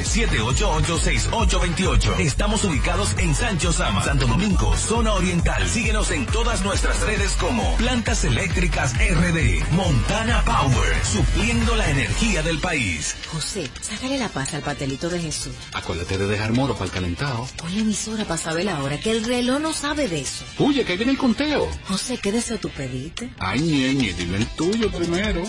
[0.05, 2.21] 809-788-6828.
[2.21, 5.67] Estamos ubicados en Sancho Sama, Santo Domingo, zona oriental.
[5.69, 9.63] Síguenos en todas nuestras redes como Plantas Eléctricas RD.
[9.73, 11.05] Montana Power.
[11.05, 13.17] Supliendo la energía del país.
[13.33, 15.53] José, sácale la paz al patelito de Jesús.
[15.73, 17.49] Acuérdate de dejar moro para el calentado.
[17.57, 20.45] Pon la emisora para saber la hora, que el reloj no sabe de eso.
[20.59, 21.69] Oye, que ahí viene el conteo.
[21.89, 23.31] José, ¿qué deseo tú pediste?
[23.39, 25.43] Ay, ñeñe, dime el tuyo primero.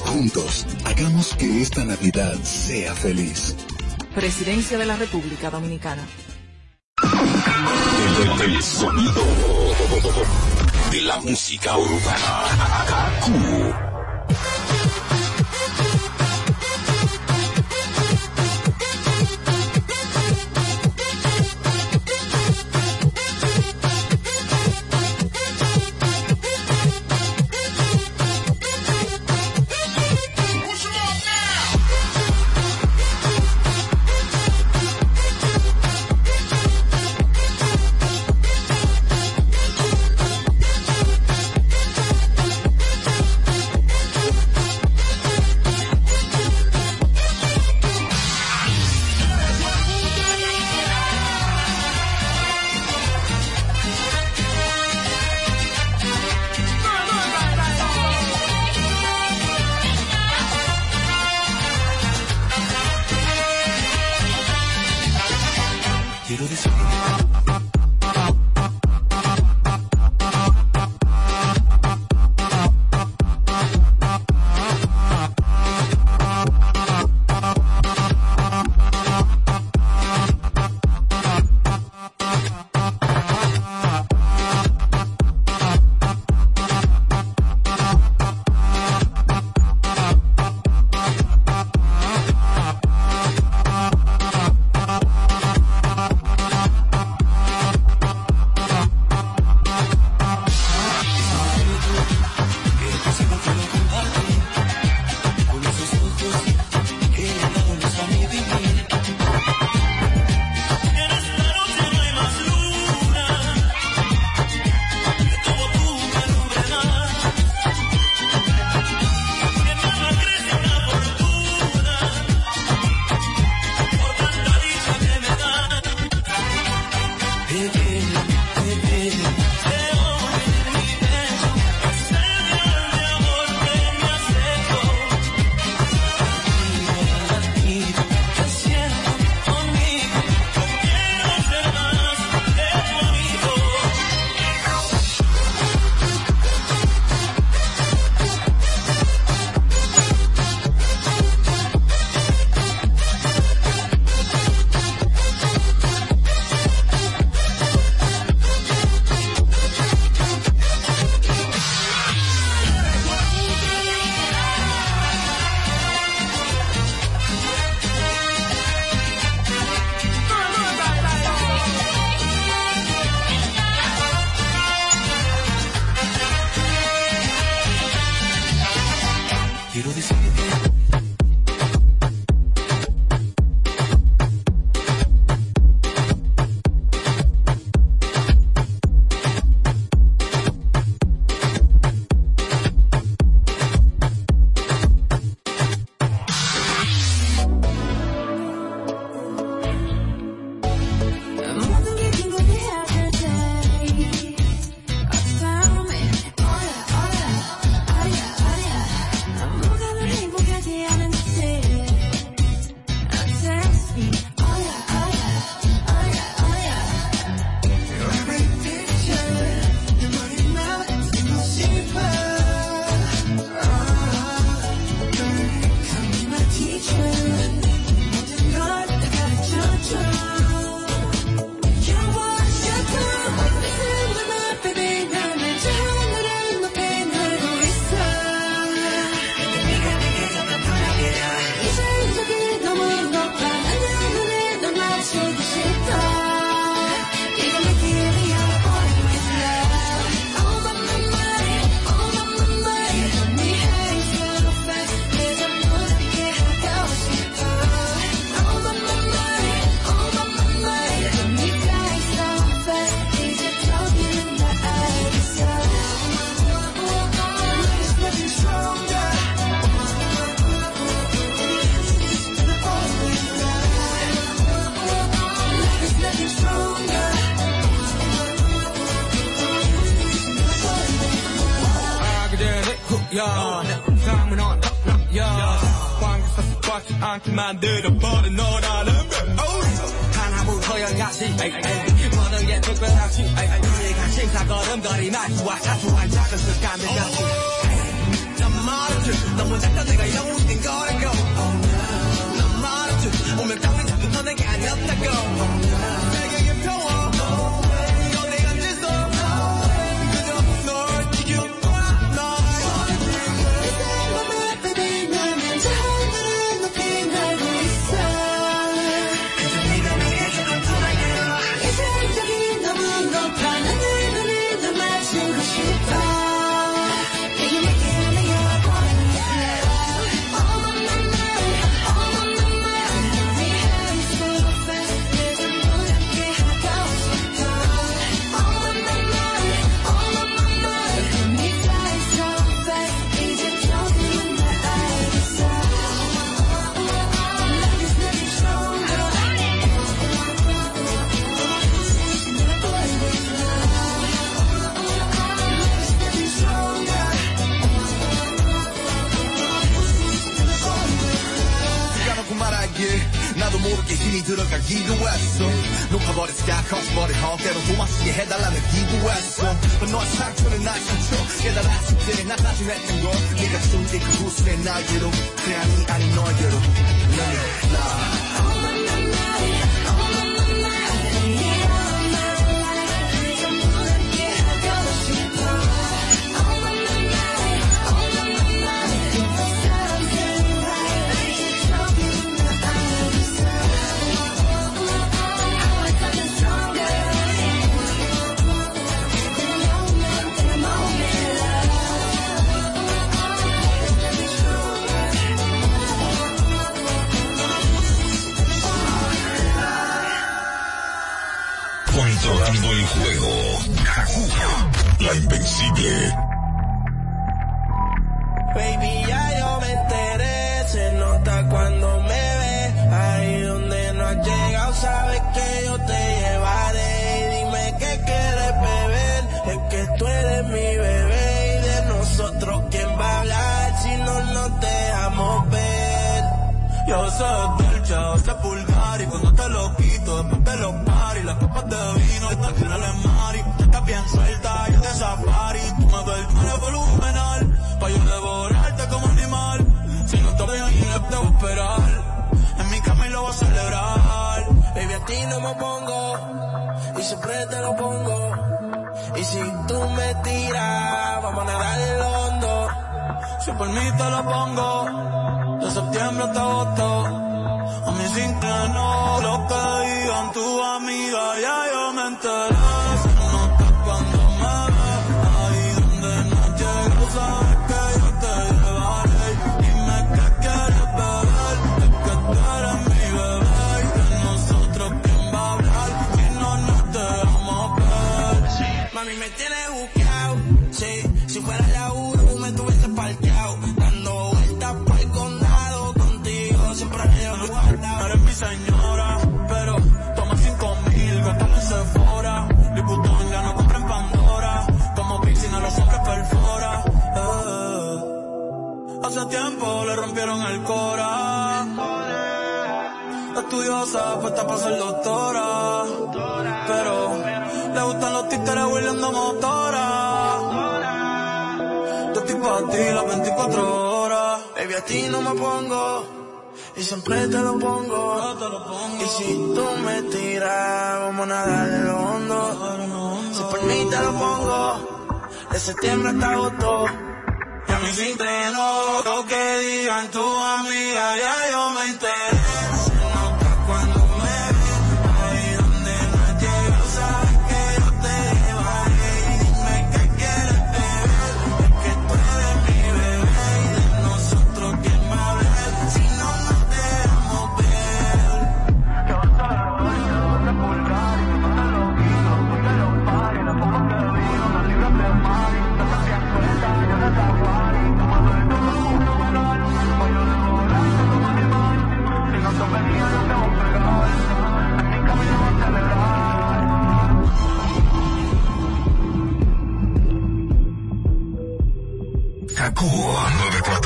[0.00, 3.54] Juntos, hagamos que esta Navidad sea feliz.
[4.14, 6.02] Presidencia de la República Dominicana.
[8.22, 9.22] El, el sonido
[10.92, 12.44] de la música urbana.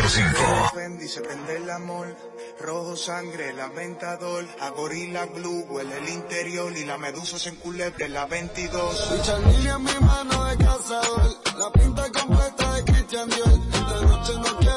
[0.08, 0.72] 105.
[0.74, 2.16] Bendice, prende el amor,
[2.60, 8.24] rojo sangre, lamentador, a gorila blue, huele el interior y la medusa se enculebre, la
[8.24, 9.10] 22.
[9.12, 14.67] Michalilia en mi mano de cazador, la pinta completa de Christian Dior, esta noche no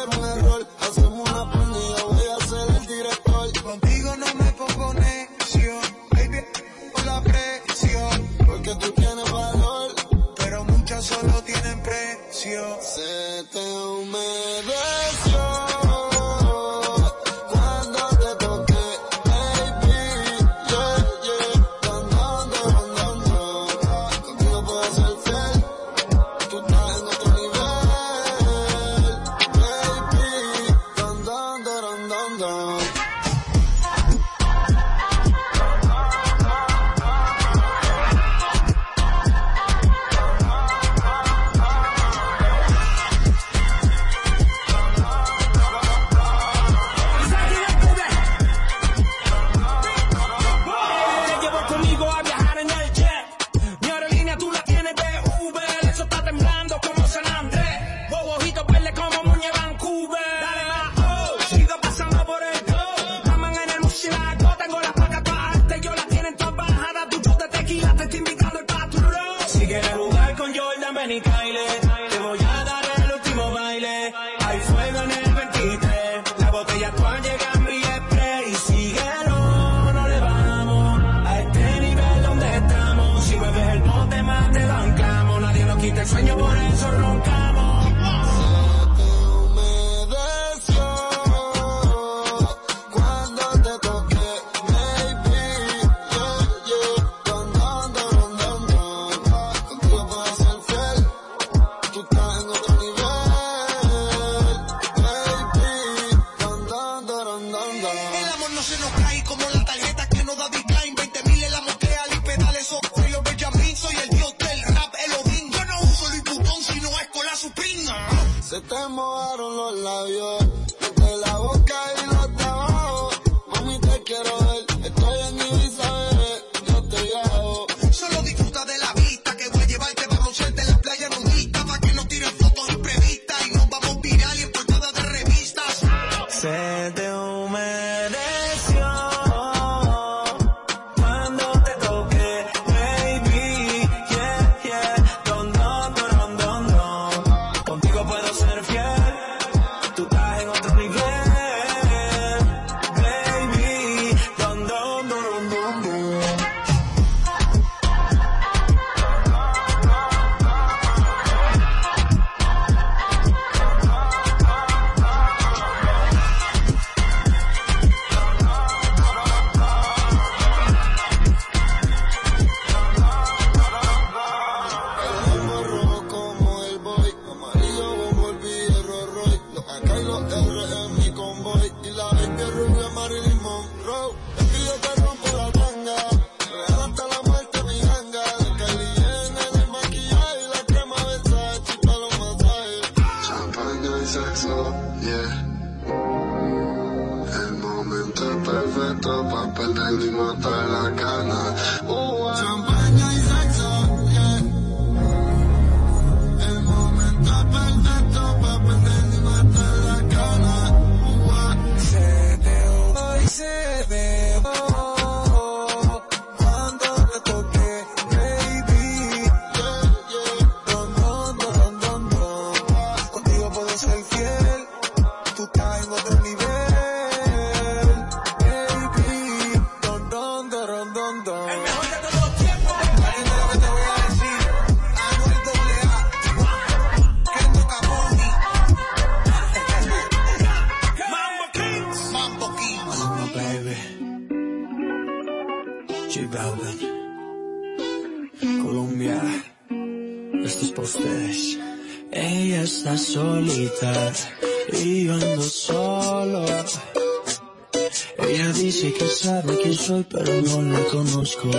[260.09, 261.49] pero no la conozco.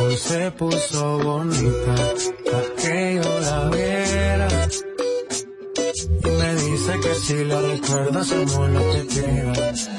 [0.00, 1.94] Hoy se puso bonita,
[2.50, 4.48] para que yo la viera.
[6.24, 9.90] Y me dice que si la recuerdas, somos lo que quieras.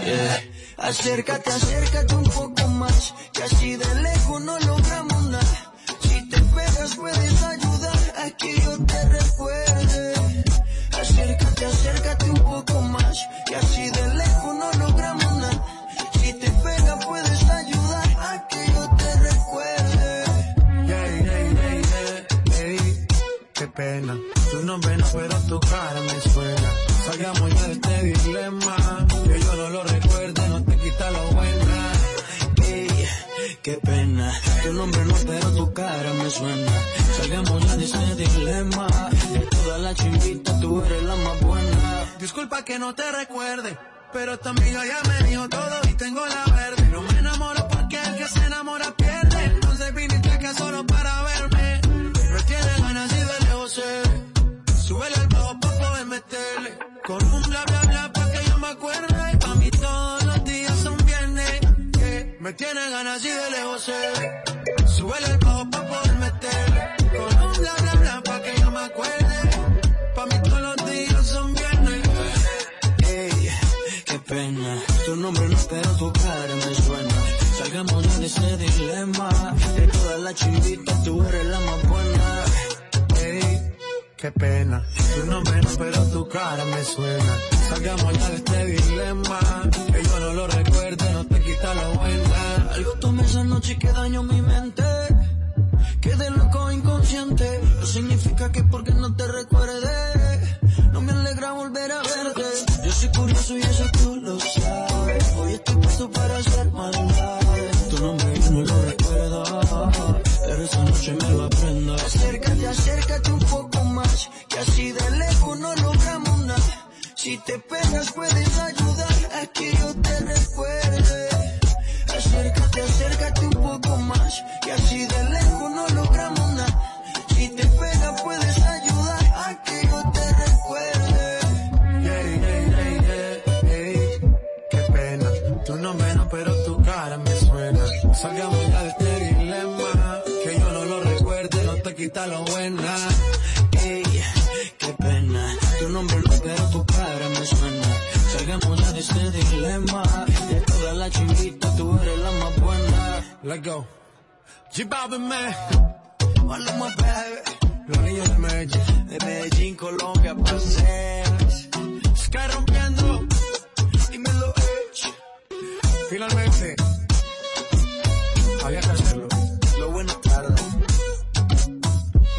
[0.77, 2.24] Acércate, acércate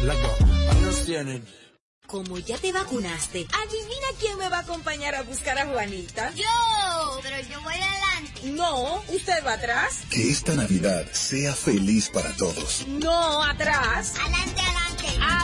[0.07, 0.45] Let's go.
[0.71, 1.45] Ahí nos tienen.
[2.07, 6.31] Como ya te vacunaste, adivina quién me va a acompañar a buscar a Juanita.
[6.33, 8.41] Yo, pero yo voy adelante.
[8.45, 10.03] No, usted va atrás.
[10.09, 12.87] Que esta Navidad sea feliz para todos.
[12.87, 14.13] No, atrás.
[14.15, 14.76] Adelante, adelante.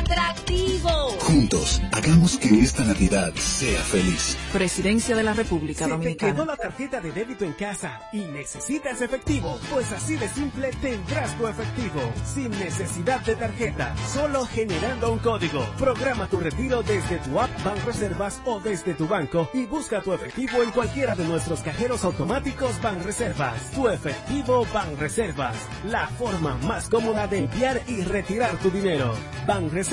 [0.04, 0.90] Atractivo.
[1.22, 4.38] Juntos, hagamos que esta Navidad sea feliz.
[4.52, 6.46] Presidencia de la República Si te quedó Dominicana.
[6.46, 11.48] la tarjeta de débito en casa y necesitas efectivo, pues así de simple tendrás tu
[11.48, 15.66] efectivo, sin necesidad de tarjeta, solo generando un código.
[15.78, 20.62] Programa tu retiro desde tu app Banreservas o desde tu banco y busca tu efectivo
[20.62, 23.72] en cualquiera de nuestros cajeros automáticos Banreservas.
[23.72, 25.56] Tu efectivo Banreservas,
[25.90, 29.14] la forma más cómoda de enviar y retirar tu dinero.
[29.48, 29.93] Banreservas,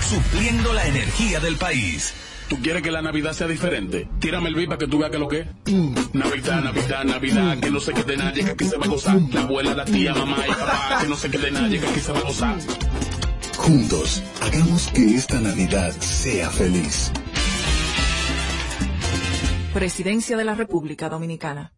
[0.00, 2.14] Supliendo la energía del país.
[2.48, 4.08] ¿Tú quieres que la Navidad sea diferente?
[4.18, 5.46] Tírame el beat para que tú veas que lo que es.
[6.12, 9.18] Navidad, Navidad, Navidad, que no se quede nadie, que aquí se va a gozar.
[9.32, 12.12] La abuela, la tía, mamá y papá, que no se quede nadie, que aquí se
[12.12, 12.56] va a gozar.
[13.56, 17.10] Juntos, hagamos que esta Navidad sea feliz.
[19.72, 21.72] Presidencia de la República Dominicana.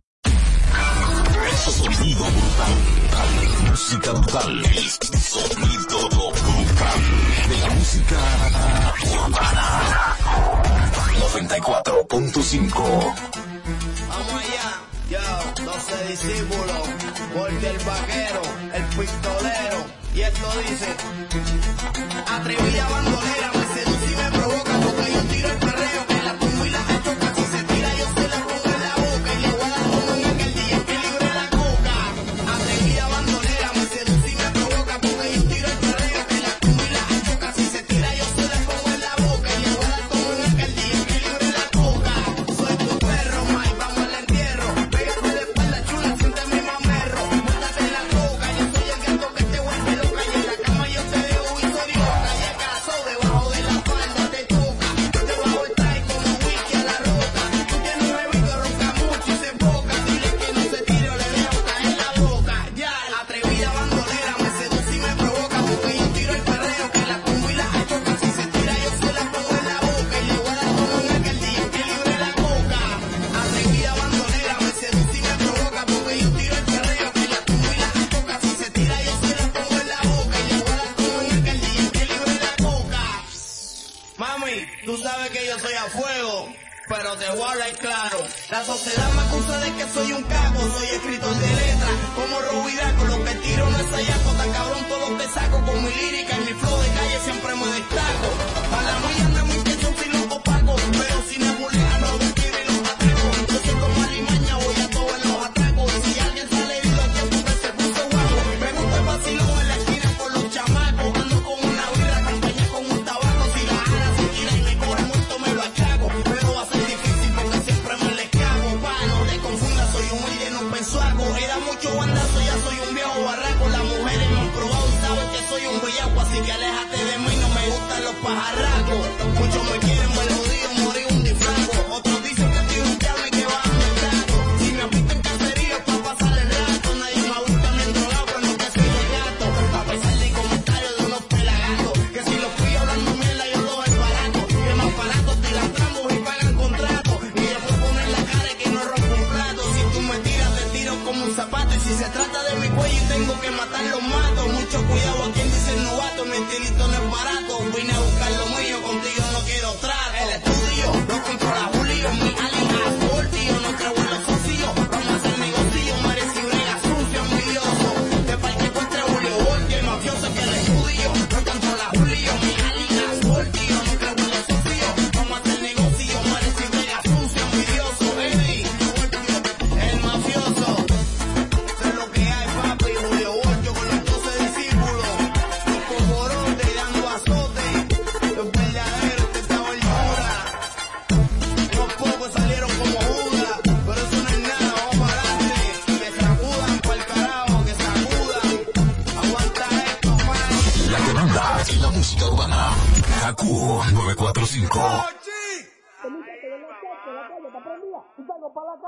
[1.57, 3.71] Sonido brutal.
[3.71, 4.65] Música brutal.
[4.67, 7.34] Sonido brutal.
[7.85, 8.17] Música
[9.27, 10.17] urbana.
[11.21, 13.15] 94.5.
[14.09, 14.69] Vamos allá,
[15.11, 15.21] yo,
[15.67, 16.89] 12 discípulos,
[17.35, 18.43] porque el vaquero,
[18.73, 19.85] el pistolero,
[20.15, 20.97] y esto dice,
[22.27, 23.51] atrevida bandolera,
[87.25, 88.19] te voy a claro.
[88.51, 92.95] La sociedad me acusa de que soy un caco, soy escritor de letras, como Rubidá,
[92.97, 96.34] con los que tiro no es sayaco, tan cabrón todos te saco con mi lírica.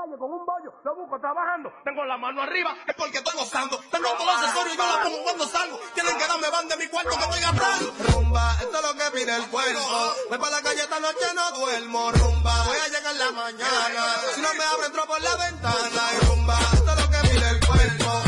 [0.07, 1.71] calle con un bollo, lo busco trabajando.
[1.83, 3.79] Tengo la mano arriba, es porque estoy gozando.
[3.91, 5.79] Tengo todo accesorio y yo la pongo cuando salgo.
[5.93, 7.93] Tienen que darme van de mi cuarto que estoy gastando.
[8.11, 10.13] Rumba, esto es lo que pide el cuerpo.
[10.29, 12.11] Voy para la calle esta noche, no duermo.
[12.11, 14.03] Rumba, voy a llegar la mañana.
[14.33, 16.01] Si no me abro, entro por la ventana.
[16.27, 18.26] Rumba, esto es lo que pide el cuerpo.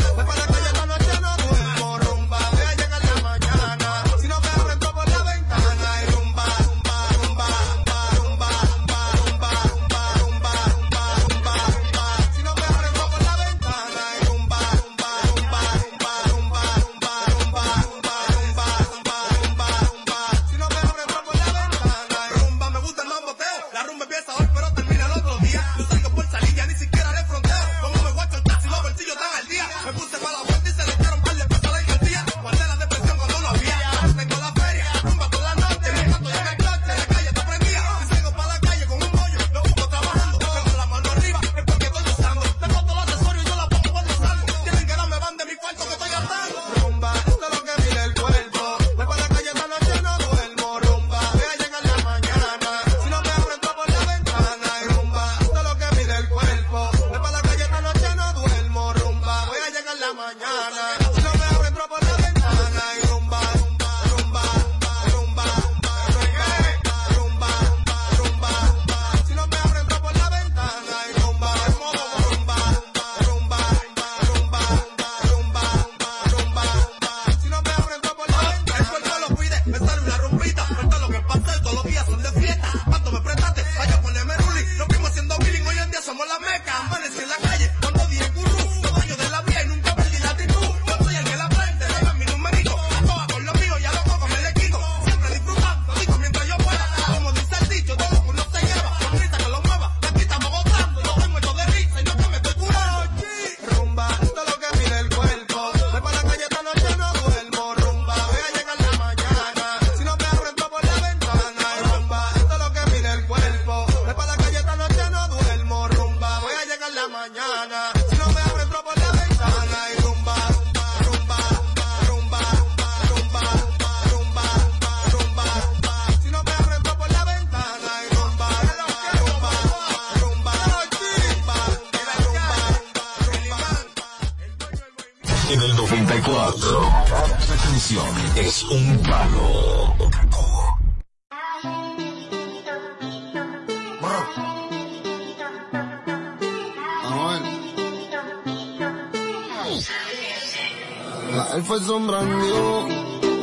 [151.54, 152.88] él fue sombrando.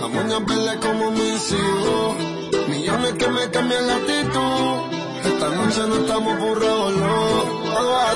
[0.01, 2.15] A una pelea como mis hijos.
[2.69, 4.97] Millones que me cambian la actitud.
[5.25, 7.57] Esta noche no estamos por revolver.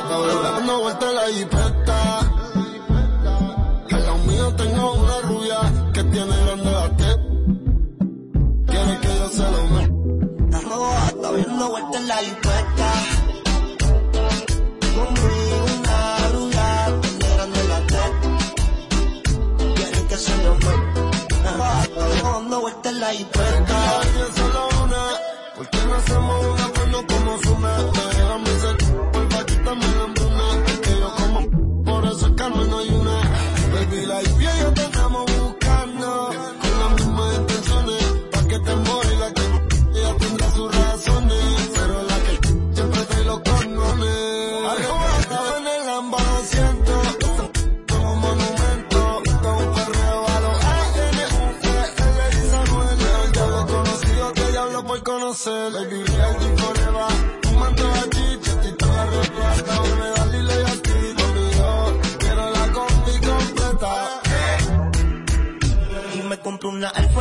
[0.07, 2.19] Todo dando vuelta la jipeta.
[3.91, 5.59] Al lado mío tengo una rubia
[5.93, 6.89] que tiene grande la
[8.68, 9.84] Quiere que yo se lo me.
[10.45, 11.77] Está está viendo
[12.07, 12.61] la jipeta.
[23.14, 24.70] y tuerca.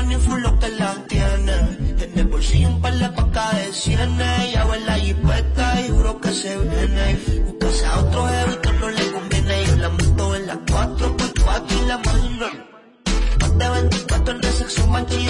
[0.03, 1.57] ni un que la tiene.
[1.97, 4.53] Tiene bolsillo un par de pacas de cienes.
[4.53, 7.19] Y abre la jipeta y juro que se viene.
[7.47, 9.65] Buscase a otro jefe no le conviene.
[9.67, 12.51] Yo la monto en la 4x4 y la magna.
[13.41, 15.30] Más de 24 en recepción, manchilla.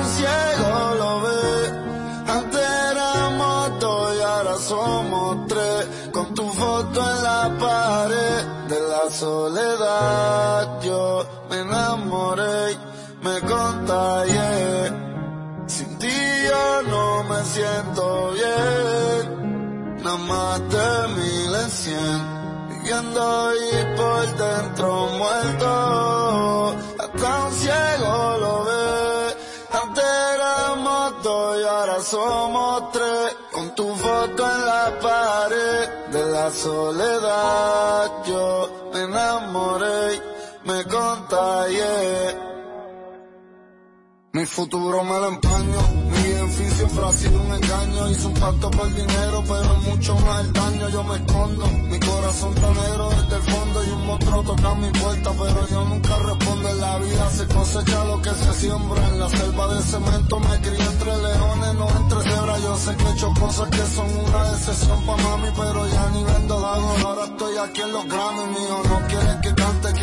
[9.11, 12.77] soledad yo me enamoré,
[13.21, 14.93] me contagié.
[15.67, 16.17] Sin ti
[16.49, 22.19] yo no me siento bien, nada más de mil en cien.
[22.69, 29.35] Viviendo y por dentro muerto, hasta un ciego lo ve.
[29.83, 30.03] Antes
[30.35, 38.11] éramos dos y ahora somos tres, con tu foto en la pared de la soledad
[38.25, 40.21] yo enamoré,
[40.65, 42.50] me contagié.
[44.33, 48.09] Mi futuro me lo empaño, mi edificio siempre ha sido un engaño.
[48.11, 50.87] Hice un pacto por dinero, pero mucho más el daño.
[50.87, 55.31] Yo me escondo, mi corazón tanero desde el fondo y un monstruo toca mi puerta,
[55.31, 56.69] pero yo nunca respondo.
[56.69, 59.07] En la vida se cosecha lo que se siembra.
[59.09, 62.61] En la selva de cemento me crié entre leones, no entre cebras.
[62.63, 66.23] Yo sé que he hecho cosas que son una decepción para mami, pero ya ni
[66.23, 69.51] vendo la Ahora estoy aquí en los Grammy, mío, no quieres que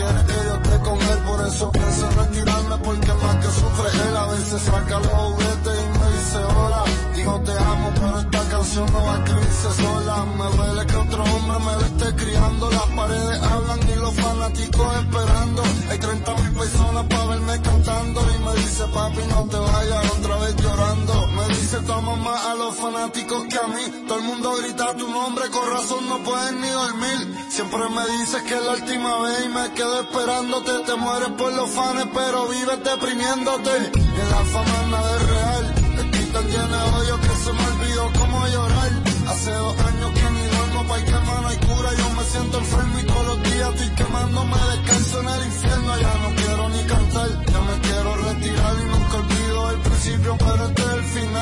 [0.08, 1.18] quieres que yo esté con él.
[1.26, 4.16] Por eso pienso en retirarme, porque más que sufre él.
[4.16, 6.84] A veces saca los juguetes y me dice hola.
[7.14, 10.24] Digo te amo, pero esta canción no va a escribirse sola.
[10.38, 12.70] Me duele que otro hombre me la esté criando.
[12.70, 15.62] Las paredes hablan y los fanáticos esperando.
[15.90, 18.20] Hay 30 mil personas para verme cantando.
[18.34, 21.37] Y me dice papi, no te vayas otra vez llorando.
[21.70, 24.06] Dice toma más a los fanáticos que a mí.
[24.08, 27.46] Todo el mundo grita tu nombre, con razón no pueden ni dormir.
[27.50, 30.70] Siempre me dices que es la última vez y me quedo esperándote.
[30.86, 33.76] Te mueres por los fans, pero vives deprimiéndote.
[33.92, 35.74] En la fama nada es real.
[35.98, 38.90] Estoy tan lleno de odio que se me olvidó cómo llorar.
[39.28, 41.90] Hace dos años que ni duermo, pa' que mano hay cura.
[41.98, 44.56] Yo me siento enfermo y todos los días estoy quemándome.
[44.72, 47.28] Descanso en el infierno, ya no quiero ni cantar.
[47.44, 50.87] Ya me quiero retirar y nunca olvido el principio, pero este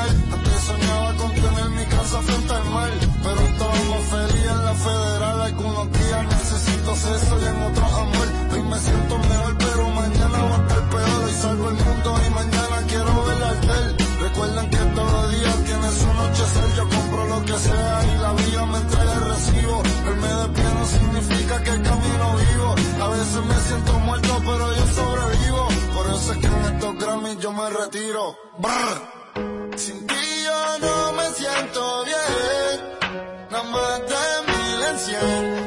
[0.07, 0.33] el final.
[0.33, 2.91] Antes soñaba con tener mi casa frente al mar.
[3.23, 5.41] Pero estábamos felices en la federal.
[5.41, 8.27] Algunos días necesito sexo y en otros amor.
[8.51, 11.23] Hoy me siento mejor, pero mañana va a estar peor.
[11.25, 13.97] Hoy salgo al mundo y mañana quiero ver al ver.
[14.21, 16.75] Recuerden que todo día tiene su noche ser.
[16.77, 19.83] Yo compro lo que sea y la vida me entrega el recibo.
[20.05, 22.75] Verme de pie no significa que camino vivo.
[23.01, 25.67] A veces me siento muerto, pero yo sobrevivo.
[25.95, 28.35] Por eso es que en estos Grammys yo me retiro.
[28.59, 29.16] Brr.
[29.77, 33.47] Sin ti yo no me siento bien.
[33.51, 35.66] No más de mil.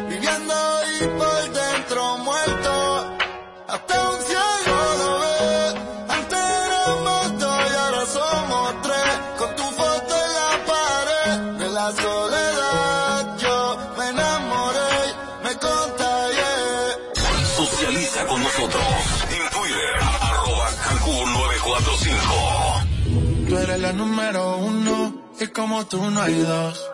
[23.92, 26.90] número uno y como tú no hay dos.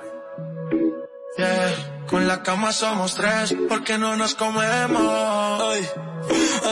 [1.36, 2.04] Yeah.
[2.08, 5.74] Con la cama somos tres porque no nos comemos.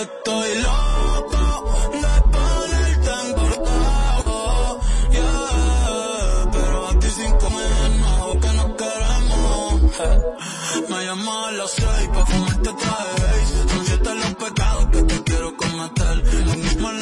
[0.02, 4.80] Estoy loco de ponerte emborrachado.
[5.10, 6.51] Yeah.
[6.52, 9.82] Pero a ti sin comernos que nos queremos.
[10.88, 13.74] Me llamo a las seis pa' fumarte traje.
[13.74, 16.44] Confiesta los pecados que te quiero cometer.
[16.46, 16.92] Lo mismo